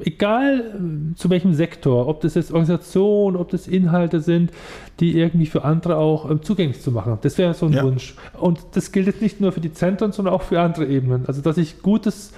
egal 0.00 0.60
äh, 0.60 1.14
zu 1.16 1.30
welchem 1.30 1.54
Sektor, 1.54 2.08
ob 2.08 2.20
das 2.20 2.34
jetzt 2.34 2.52
Organisation, 2.52 3.36
ob 3.36 3.50
das 3.50 3.66
Inhalte 3.66 4.20
sind, 4.20 4.50
die 5.00 5.18
irgendwie 5.18 5.46
für 5.46 5.64
andere 5.64 5.96
auch 5.96 6.30
ähm, 6.30 6.42
zugänglich 6.42 6.80
zu 6.80 6.92
machen. 6.92 7.18
Das 7.22 7.38
wäre 7.38 7.54
so 7.54 7.66
ein 7.66 7.72
ja. 7.72 7.82
Wunsch. 7.82 8.14
Und 8.38 8.60
das 8.72 8.92
gilt 8.92 9.06
jetzt 9.06 9.22
nicht 9.22 9.40
nur 9.40 9.52
für 9.52 9.60
die 9.60 9.72
Zentren, 9.72 10.12
sondern 10.12 10.34
auch 10.34 10.42
für 10.42 10.60
andere 10.60 10.86
Ebenen. 10.86 11.26
Also, 11.26 11.42
dass 11.42 11.56
ich 11.58 11.82
Gutes 11.82 12.32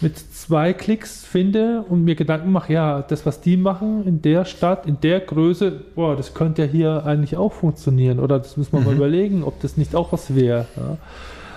mit 0.00 0.18
zwei 0.18 0.72
Klicks 0.72 1.24
finde 1.24 1.84
und 1.88 2.04
mir 2.04 2.14
Gedanken 2.14 2.52
mache, 2.52 2.72
ja, 2.72 3.02
das, 3.02 3.24
was 3.26 3.40
die 3.40 3.56
machen 3.56 4.06
in 4.06 4.22
der 4.22 4.44
Stadt, 4.44 4.86
in 4.86 5.00
der 5.00 5.20
Größe, 5.20 5.72
boah, 5.94 6.16
das 6.16 6.34
könnte 6.34 6.62
ja 6.62 6.68
hier 6.68 7.06
eigentlich 7.06 7.36
auch 7.36 7.52
funktionieren. 7.52 8.20
Oder 8.20 8.38
das 8.38 8.56
müssen 8.56 8.72
wir 8.72 8.80
mhm. 8.80 8.86
mal 8.86 8.94
überlegen, 8.94 9.44
ob 9.44 9.60
das 9.60 9.76
nicht 9.76 9.94
auch 9.94 10.12
was 10.12 10.34
wäre. 10.34 10.66
Ja 10.76 10.98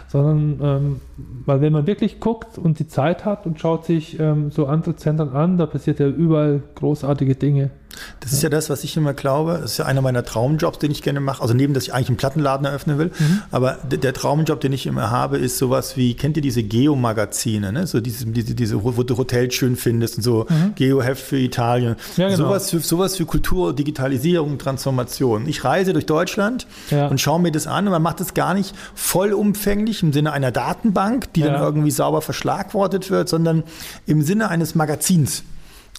sondern 0.07 0.59
ähm, 0.61 1.01
weil 1.45 1.61
wenn 1.61 1.73
man 1.73 1.87
wirklich 1.87 2.19
guckt 2.19 2.57
und 2.57 2.79
die 2.79 2.87
Zeit 2.87 3.25
hat 3.25 3.45
und 3.45 3.59
schaut 3.59 3.85
sich 3.85 4.19
ähm, 4.19 4.51
so 4.51 4.67
andere 4.67 4.95
Zentren 4.95 5.29
an, 5.29 5.57
da 5.57 5.65
passiert 5.65 5.99
ja 5.99 6.07
überall 6.07 6.61
großartige 6.75 7.35
Dinge. 7.35 7.71
Das 8.19 8.33
ist 8.33 8.43
ja 8.43 8.49
das, 8.49 8.69
was 8.69 8.83
ich 8.83 8.95
immer 8.97 9.13
glaube. 9.13 9.59
Das 9.61 9.71
ist 9.71 9.77
ja 9.77 9.85
einer 9.85 10.01
meiner 10.01 10.23
Traumjobs, 10.23 10.79
den 10.79 10.91
ich 10.91 11.01
gerne 11.01 11.19
mache. 11.19 11.41
Also 11.41 11.53
neben, 11.53 11.73
dass 11.73 11.83
ich 11.83 11.93
eigentlich 11.93 12.09
einen 12.09 12.17
Plattenladen 12.17 12.65
eröffnen 12.65 12.97
will. 12.97 13.11
Mhm. 13.17 13.41
Aber 13.51 13.77
der 13.89 14.13
Traumjob, 14.13 14.59
den 14.59 14.73
ich 14.73 14.85
immer 14.85 15.09
habe, 15.09 15.37
ist 15.37 15.57
sowas 15.57 15.97
wie, 15.97 16.13
kennt 16.13 16.37
ihr 16.37 16.41
diese 16.41 16.63
Geo-Magazine? 16.63 17.71
Ne? 17.71 17.87
So 17.87 17.99
diese, 17.99 18.25
diese, 18.27 18.55
diese, 18.55 18.83
wo 18.83 19.03
du 19.03 19.17
Hotels 19.17 19.55
schön 19.55 19.75
findest 19.75 20.17
und 20.17 20.23
so 20.23 20.45
mhm. 20.49 20.75
Geo-Heft 20.75 21.21
für 21.21 21.37
Italien. 21.37 21.95
Ja, 22.17 22.29
genau. 22.29 22.45
sowas, 22.45 22.69
für, 22.69 22.79
sowas 22.79 23.15
für 23.15 23.25
Kultur, 23.25 23.73
Digitalisierung, 23.73 24.57
Transformation. 24.57 25.47
Ich 25.47 25.63
reise 25.63 25.93
durch 25.93 26.05
Deutschland 26.05 26.67
ja. 26.91 27.07
und 27.07 27.19
schaue 27.19 27.41
mir 27.41 27.51
das 27.51 27.67
an 27.67 27.85
und 27.85 27.91
man 27.91 28.01
macht 28.01 28.19
das 28.19 28.33
gar 28.33 28.53
nicht 28.53 28.75
vollumfänglich 28.95 29.96
im 30.03 30.13
Sinne 30.13 30.31
einer 30.31 30.51
Datenbank, 30.51 31.33
die 31.33 31.41
ja. 31.41 31.51
dann 31.51 31.61
irgendwie 31.61 31.91
sauber 31.91 32.21
verschlagwortet 32.21 33.09
wird, 33.11 33.29
sondern 33.29 33.63
im 34.05 34.21
Sinne 34.21 34.49
eines 34.49 34.75
Magazins. 34.75 35.43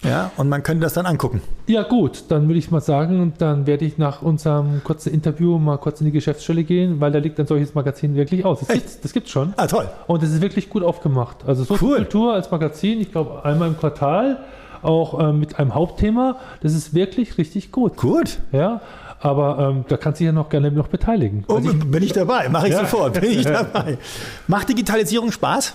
Ja, 0.04 0.30
und 0.36 0.48
man 0.48 0.62
könnte 0.62 0.82
das 0.82 0.92
dann 0.92 1.06
angucken. 1.06 1.42
Ja, 1.66 1.82
gut, 1.82 2.24
dann 2.28 2.46
würde 2.46 2.58
ich 2.58 2.70
mal 2.70 2.80
sagen, 2.80 3.32
dann 3.38 3.66
werde 3.66 3.84
ich 3.84 3.98
nach 3.98 4.22
unserem 4.22 4.82
kurzen 4.84 5.12
Interview 5.12 5.58
mal 5.58 5.76
kurz 5.78 6.00
in 6.00 6.06
die 6.06 6.12
Geschäftsstelle 6.12 6.62
gehen, 6.62 7.00
weil 7.00 7.10
da 7.10 7.18
liegt 7.18 7.40
ein 7.40 7.48
solches 7.48 7.74
Magazin 7.74 8.14
wirklich 8.14 8.44
aus. 8.44 8.60
Das 8.60 8.68
gibt 8.68 9.04
es 9.04 9.12
gibt's 9.12 9.30
schon. 9.30 9.54
Ah, 9.56 9.66
toll. 9.66 9.88
Und 10.06 10.22
es 10.22 10.32
ist 10.32 10.40
wirklich 10.40 10.70
gut 10.70 10.84
aufgemacht. 10.84 11.38
Also 11.46 11.64
so 11.64 11.76
cool. 11.82 11.96
Kultur 11.96 12.32
als 12.32 12.50
Magazin, 12.50 13.00
ich 13.00 13.10
glaube 13.10 13.44
einmal 13.44 13.68
im 13.68 13.76
Quartal, 13.76 14.44
auch 14.82 15.18
äh, 15.18 15.32
mit 15.32 15.58
einem 15.58 15.74
Hauptthema. 15.74 16.36
Das 16.60 16.74
ist 16.74 16.94
wirklich 16.94 17.36
richtig 17.36 17.72
gut. 17.72 17.96
Gut. 17.96 18.38
Ja. 18.52 18.80
Aber 19.20 19.58
ähm, 19.58 19.84
da 19.88 19.96
kannst 19.96 20.20
du 20.20 20.24
ja 20.24 20.32
noch 20.32 20.48
gerne 20.48 20.70
noch 20.70 20.88
beteiligen. 20.88 21.44
Oh, 21.48 21.56
also 21.56 21.70
ich, 21.70 21.78
bin 21.78 22.02
ich 22.02 22.12
dabei, 22.12 22.48
mache 22.48 22.68
ich 22.68 22.74
ja. 22.74 22.80
sofort, 22.80 23.20
bin 23.20 23.30
ich 23.30 23.44
dabei. 23.44 23.98
Macht 24.46 24.68
Digitalisierung 24.68 25.32
Spaß? 25.32 25.74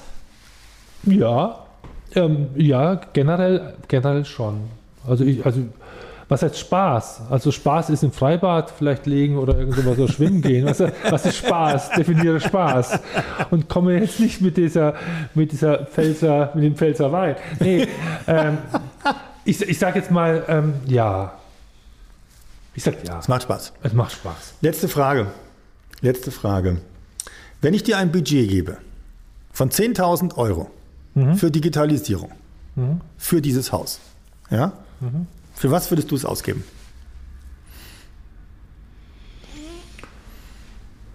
Ja, 1.03 1.65
ähm, 2.15 2.47
ja, 2.56 3.01
generell, 3.12 3.73
generell 3.88 4.23
schon. 4.25 4.62
Also 5.06 5.25
ich, 5.25 5.45
also 5.45 5.62
was 6.29 6.41
heißt 6.41 6.58
Spaß? 6.58 7.21
Also 7.29 7.51
Spaß 7.51 7.89
ist 7.89 8.03
im 8.03 8.12
Freibad 8.12 8.71
vielleicht 8.71 9.06
liegen 9.06 9.38
oder 9.38 9.58
irgendwas 9.58 9.97
so 9.97 10.08
schwimmen 10.08 10.41
gehen. 10.41 10.65
Was, 10.65 10.82
was, 11.10 11.25
ist 11.25 11.38
Spaß? 11.38 11.91
Definiere 11.91 12.39
Spaß. 12.39 12.99
Und 13.51 13.67
komme 13.69 13.99
jetzt 13.99 14.19
nicht 14.19 14.41
mit 14.41 14.58
dieser, 14.58 14.95
mit 15.34 15.51
dieser 15.51 15.86
Pfälzer, 15.86 16.51
mit 16.56 16.63
dem 16.63 16.75
Pfälzer 16.75 17.12
Wein. 17.12 17.36
Nee, 17.60 17.88
ähm, 18.27 18.58
ich, 19.45 19.62
ich 19.62 19.77
sage 19.77 19.99
jetzt 19.99 20.12
mal, 20.12 20.43
ähm, 20.47 20.73
ja. 20.88 21.34
Ich 22.75 22.83
sage 22.83 22.97
ja. 23.05 23.19
Es 23.19 23.27
macht 23.27 23.43
Spaß. 23.43 23.73
Es 23.83 23.93
macht 23.93 24.13
Spaß. 24.13 24.55
Letzte 24.62 24.88
Frage. 24.88 25.27
Letzte 26.01 26.31
Frage. 26.31 26.81
Wenn 27.62 27.73
ich 27.73 27.83
dir 27.83 27.97
ein 27.97 28.12
Budget 28.12 28.49
gebe 28.49 28.77
von 29.51 29.69
10.000 29.69 30.36
Euro, 30.36 30.69
mhm. 31.15 31.36
für 31.36 31.51
Digitalisierung, 31.51 32.31
mhm. 32.75 33.01
für 33.17 33.41
dieses 33.41 33.71
Haus. 33.71 33.99
Ja? 34.49 34.73
Mhm. 34.99 35.27
Für 35.55 35.71
was 35.71 35.89
würdest 35.91 36.12
du 36.12 36.15
es 36.15 36.25
ausgeben? 36.25 36.63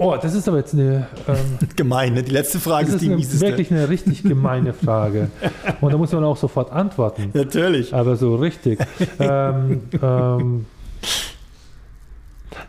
Oh, 0.00 0.16
das 0.20 0.32
ist 0.32 0.46
aber 0.46 0.58
jetzt 0.58 0.74
eine. 0.74 1.08
Ähm, 1.26 1.58
gemeine. 1.76 2.22
Die 2.22 2.30
letzte 2.30 2.60
Frage 2.60 2.86
ist, 2.86 2.94
ist 2.94 3.00
die 3.00 3.08
mieseste. 3.08 3.44
wirklich 3.44 3.72
eine 3.72 3.88
richtig 3.88 4.22
gemeine 4.22 4.72
Frage. 4.72 5.28
Und 5.80 5.92
da 5.92 5.98
muss 5.98 6.12
man 6.12 6.22
auch 6.22 6.36
sofort 6.36 6.70
antworten. 6.70 7.30
Natürlich. 7.34 7.92
Aber 7.92 8.14
so 8.14 8.36
richtig. 8.36 8.78
ähm, 9.18 9.82
ähm, 10.00 10.66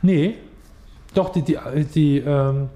nee, 0.02 0.36
doch, 1.14 1.30
die, 1.30 1.42
die, 1.42 1.58
die 1.94 2.18
ähm, 2.20 2.70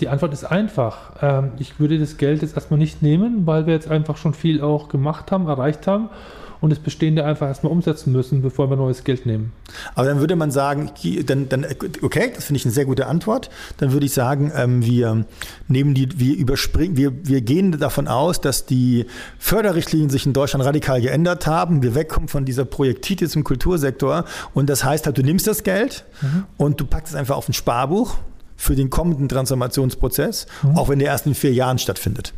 die 0.00 0.08
Antwort 0.08 0.32
ist 0.32 0.44
einfach. 0.44 1.12
Ähm, 1.22 1.52
ich 1.58 1.80
würde 1.80 1.98
das 1.98 2.16
Geld 2.18 2.42
jetzt 2.42 2.54
erstmal 2.54 2.78
nicht 2.78 3.02
nehmen, 3.02 3.46
weil 3.46 3.66
wir 3.66 3.74
jetzt 3.74 3.90
einfach 3.90 4.16
schon 4.16 4.34
viel 4.34 4.60
auch 4.60 4.88
gemacht 4.88 5.32
haben, 5.32 5.48
erreicht 5.48 5.86
haben 5.86 6.10
und 6.60 6.70
das 6.70 6.78
Bestehende 6.78 7.24
einfach 7.24 7.48
erstmal 7.48 7.72
umsetzen 7.72 8.12
müssen, 8.12 8.42
bevor 8.42 8.70
wir 8.70 8.76
neues 8.76 9.04
Geld 9.04 9.26
nehmen. 9.26 9.52
Aber 9.94 10.06
dann 10.06 10.20
würde 10.20 10.36
man 10.36 10.50
sagen, 10.50 10.90
dann, 11.26 11.48
dann 11.48 11.66
okay, 12.02 12.32
das 12.34 12.44
finde 12.44 12.58
ich 12.58 12.64
eine 12.64 12.72
sehr 12.72 12.84
gute 12.84 13.06
Antwort. 13.06 13.50
Dann 13.78 13.92
würde 13.92 14.06
ich 14.06 14.12
sagen, 14.12 14.52
ähm, 14.54 14.84
wir 14.84 15.24
nehmen 15.68 15.94
die, 15.94 16.18
wir 16.18 16.36
überspringen, 16.36 16.96
wir, 16.96 17.12
wir 17.26 17.40
gehen 17.40 17.78
davon 17.78 18.08
aus, 18.08 18.40
dass 18.40 18.66
die 18.66 19.06
Förderrichtlinien 19.38 20.10
sich 20.10 20.26
in 20.26 20.32
Deutschland 20.32 20.64
radikal 20.64 21.00
geändert 21.00 21.46
haben. 21.46 21.82
Wir 21.82 21.94
wegkommen 21.94 22.28
von 22.28 22.44
dieser 22.44 22.64
Projektitis 22.64 23.36
im 23.36 23.44
Kultursektor 23.44 24.24
und 24.54 24.70
das 24.70 24.84
heißt 24.84 25.06
halt, 25.06 25.18
du 25.18 25.22
nimmst 25.22 25.46
das 25.46 25.62
Geld 25.62 26.04
mhm. 26.22 26.44
und 26.56 26.80
du 26.80 26.86
packst 26.86 27.14
es 27.14 27.18
einfach 27.18 27.36
auf 27.36 27.48
ein 27.48 27.52
Sparbuch 27.52 28.16
für 28.56 28.74
den 28.74 28.90
kommenden 28.90 29.28
Transformationsprozess, 29.28 30.46
mhm. 30.62 30.78
auch 30.78 30.88
wenn 30.88 30.98
der 30.98 31.08
erst 31.08 31.26
in 31.26 31.34
vier 31.34 31.52
Jahren 31.52 31.78
stattfindet. 31.78 32.32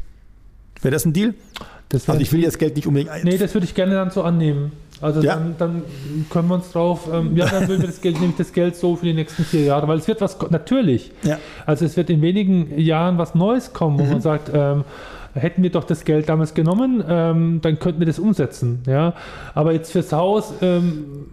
Wäre 0.83 0.93
das 0.93 1.05
ein 1.05 1.13
Deal? 1.13 1.35
Das 1.89 2.09
also 2.09 2.21
ich 2.21 2.33
will 2.33 2.43
das 2.43 2.59
Geld 2.59 2.77
nicht 2.77 2.87
unbedingt 2.87 3.11
ein. 3.11 3.23
Nee, 3.25 3.39
das 3.39 3.55
würde 3.55 3.65
ich 3.65 3.75
gerne 3.75 3.95
dann 3.95 4.11
so 4.11 4.23
annehmen. 4.23 4.73
Also 5.01 5.23
ja. 5.23 5.35
dann, 5.35 5.55
dann, 5.59 5.83
können 6.29 6.49
wir 6.49 6.57
uns 6.57 6.73
drauf, 6.73 7.09
ähm, 7.13 7.37
ja, 7.37 7.47
dann 7.47 7.69
will 7.69 7.81
wir 7.81 7.87
das 7.87 8.01
Geld, 8.01 8.19
nehme 8.19 8.33
ich 8.33 8.37
das 8.37 8.53
Geld 8.53 8.75
so 8.75 8.97
für 8.97 9.07
die 9.07 9.15
nächsten 9.15 9.45
vier 9.45 9.63
Jahre, 9.63 9.87
weil 9.87 9.99
es 9.99 10.09
wird 10.09 10.21
was, 10.21 10.37
natürlich, 10.51 11.13
ja. 11.23 11.39
also 11.67 11.85
es 11.85 11.97
wird 11.97 12.11
in 12.11 12.21
wenigen 12.21 12.77
Jahren 12.79 13.17
was 13.17 13.35
Neues 13.37 13.73
kommen, 13.73 13.99
wo 14.01 14.03
mhm. 14.03 14.11
man 14.11 14.21
sagt, 14.21 14.51
ähm, 14.53 14.85
hätten 15.35 15.63
wir 15.63 15.71
doch 15.71 15.85
das 15.85 16.05
Geld 16.05 16.29
damals 16.29 16.53
genommen, 16.53 17.05
ähm, 17.09 17.61
dann 17.63 17.79
könnten 17.79 18.01
wir 18.01 18.09
das 18.09 18.19
umsetzen, 18.19 18.83
ja. 18.87 19.15
Aber 19.55 19.73
jetzt 19.73 19.93
fürs 19.93 20.13
Haus, 20.13 20.53
ähm, 20.63 21.27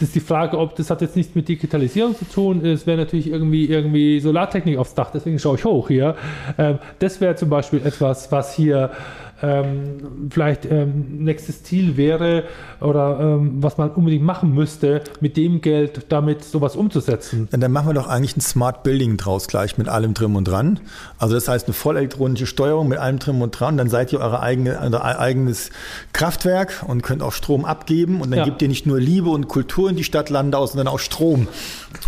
das 0.00 0.08
ist 0.08 0.14
die 0.14 0.20
Frage, 0.20 0.58
ob 0.58 0.74
das 0.76 0.88
hat 0.88 1.02
jetzt 1.02 1.14
nichts 1.14 1.34
mit 1.34 1.46
Digitalisierung 1.46 2.16
zu 2.16 2.24
tun. 2.24 2.64
Es 2.64 2.86
wäre 2.86 2.96
natürlich 2.96 3.30
irgendwie, 3.30 3.66
irgendwie 3.66 4.18
Solartechnik 4.18 4.78
aufs 4.78 4.94
Dach, 4.94 5.10
deswegen 5.12 5.38
schaue 5.38 5.58
ich 5.58 5.64
hoch 5.66 5.88
hier. 5.88 6.16
Ähm, 6.56 6.78
das 6.98 7.20
wäre 7.20 7.34
zum 7.34 7.50
Beispiel 7.50 7.82
etwas, 7.84 8.32
was 8.32 8.54
hier 8.54 8.90
ähm, 9.42 10.28
vielleicht 10.30 10.66
ähm, 10.66 11.24
nächstes 11.24 11.62
Ziel 11.62 11.96
wäre 11.96 12.44
oder 12.80 13.18
ähm, 13.20 13.62
was 13.62 13.78
man 13.78 13.90
unbedingt 13.90 14.24
machen 14.24 14.54
müsste, 14.54 15.02
mit 15.20 15.36
dem 15.36 15.60
Geld 15.60 16.06
damit 16.08 16.44
sowas 16.44 16.76
umzusetzen. 16.76 17.48
Ja, 17.50 17.58
dann 17.58 17.72
machen 17.72 17.88
wir 17.88 17.94
doch 17.94 18.08
eigentlich 18.08 18.36
ein 18.36 18.40
Smart 18.40 18.82
Building 18.82 19.16
draus 19.16 19.48
gleich 19.48 19.78
mit 19.78 19.88
allem 19.88 20.14
drin 20.14 20.36
und 20.36 20.44
dran. 20.44 20.80
Also 21.18 21.34
das 21.34 21.48
heißt 21.48 21.66
eine 21.66 21.74
vollelektronische 21.74 22.46
Steuerung 22.46 22.88
mit 22.88 22.98
allem 22.98 23.18
drin 23.18 23.40
und 23.42 23.58
dran. 23.58 23.76
Dann 23.76 23.88
seid 23.88 24.12
ihr 24.12 24.20
eure 24.20 24.40
eigene, 24.40 24.78
euer 24.80 25.18
eigenes 25.18 25.70
Kraftwerk 26.12 26.84
und 26.86 27.02
könnt 27.02 27.22
auch 27.22 27.32
Strom 27.32 27.64
abgeben 27.64 28.20
und 28.20 28.30
dann 28.30 28.40
ja. 28.40 28.44
gebt 28.44 28.62
ihr 28.62 28.68
nicht 28.68 28.86
nur 28.86 29.00
Liebe 29.00 29.30
und 29.30 29.48
Kultur 29.48 29.90
in 29.90 29.96
die 29.96 30.04
Stadt 30.04 30.30
Landau, 30.30 30.66
sondern 30.66 30.88
auch 30.88 30.98
Strom. 30.98 31.48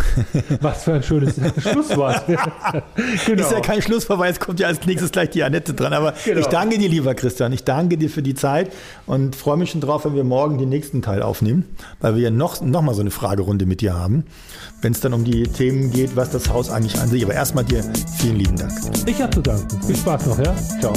Was 0.61 0.83
für 0.83 0.93
ein 0.93 1.03
schönes 1.03 1.35
Schlusswort. 1.57 2.23
genau. 2.27 3.41
Ist 3.41 3.51
ja 3.51 3.59
kein 3.59 3.81
Schlusswort, 3.81 4.19
weil 4.19 4.31
es 4.31 4.39
kommt 4.39 4.59
ja 4.59 4.67
als 4.67 4.85
nächstes 4.85 5.11
gleich 5.11 5.31
die 5.31 5.43
Annette 5.43 5.73
dran. 5.73 5.93
Aber 5.93 6.13
genau. 6.23 6.39
ich 6.39 6.47
danke 6.47 6.77
dir, 6.77 6.89
lieber 6.89 7.13
Christian. 7.23 7.53
Ich 7.53 7.63
danke 7.63 7.97
dir 7.97 8.09
für 8.09 8.21
die 8.21 8.35
Zeit 8.35 8.71
und 9.05 9.35
freue 9.35 9.55
mich 9.55 9.71
schon 9.71 9.79
drauf, 9.79 10.03
wenn 10.03 10.13
wir 10.13 10.25
morgen 10.25 10.57
den 10.57 10.67
nächsten 10.67 11.01
Teil 11.01 11.21
aufnehmen, 11.21 11.63
weil 12.01 12.15
wir 12.15 12.23
ja 12.23 12.29
noch, 12.29 12.61
noch 12.61 12.81
mal 12.81 12.93
so 12.93 12.99
eine 12.99 13.11
Fragerunde 13.11 13.65
mit 13.65 13.79
dir 13.79 13.95
haben, 13.95 14.25
wenn 14.81 14.91
es 14.91 14.99
dann 14.99 15.13
um 15.13 15.23
die 15.23 15.43
Themen 15.43 15.89
geht, 15.89 16.17
was 16.17 16.31
das 16.31 16.49
Haus 16.49 16.69
eigentlich 16.69 16.99
an 16.99 17.07
sich. 17.07 17.23
Aber 17.23 17.33
erstmal 17.33 17.63
dir 17.63 17.81
vielen 18.17 18.39
lieben 18.39 18.57
Dank. 18.57 18.73
Ich 19.05 19.21
habe 19.21 19.33
zu 19.33 19.41
danken. 19.41 19.81
Viel 19.83 19.95
Spaß 19.95 20.25
noch, 20.25 20.39
ja? 20.39 20.53
Ciao. 20.81 20.93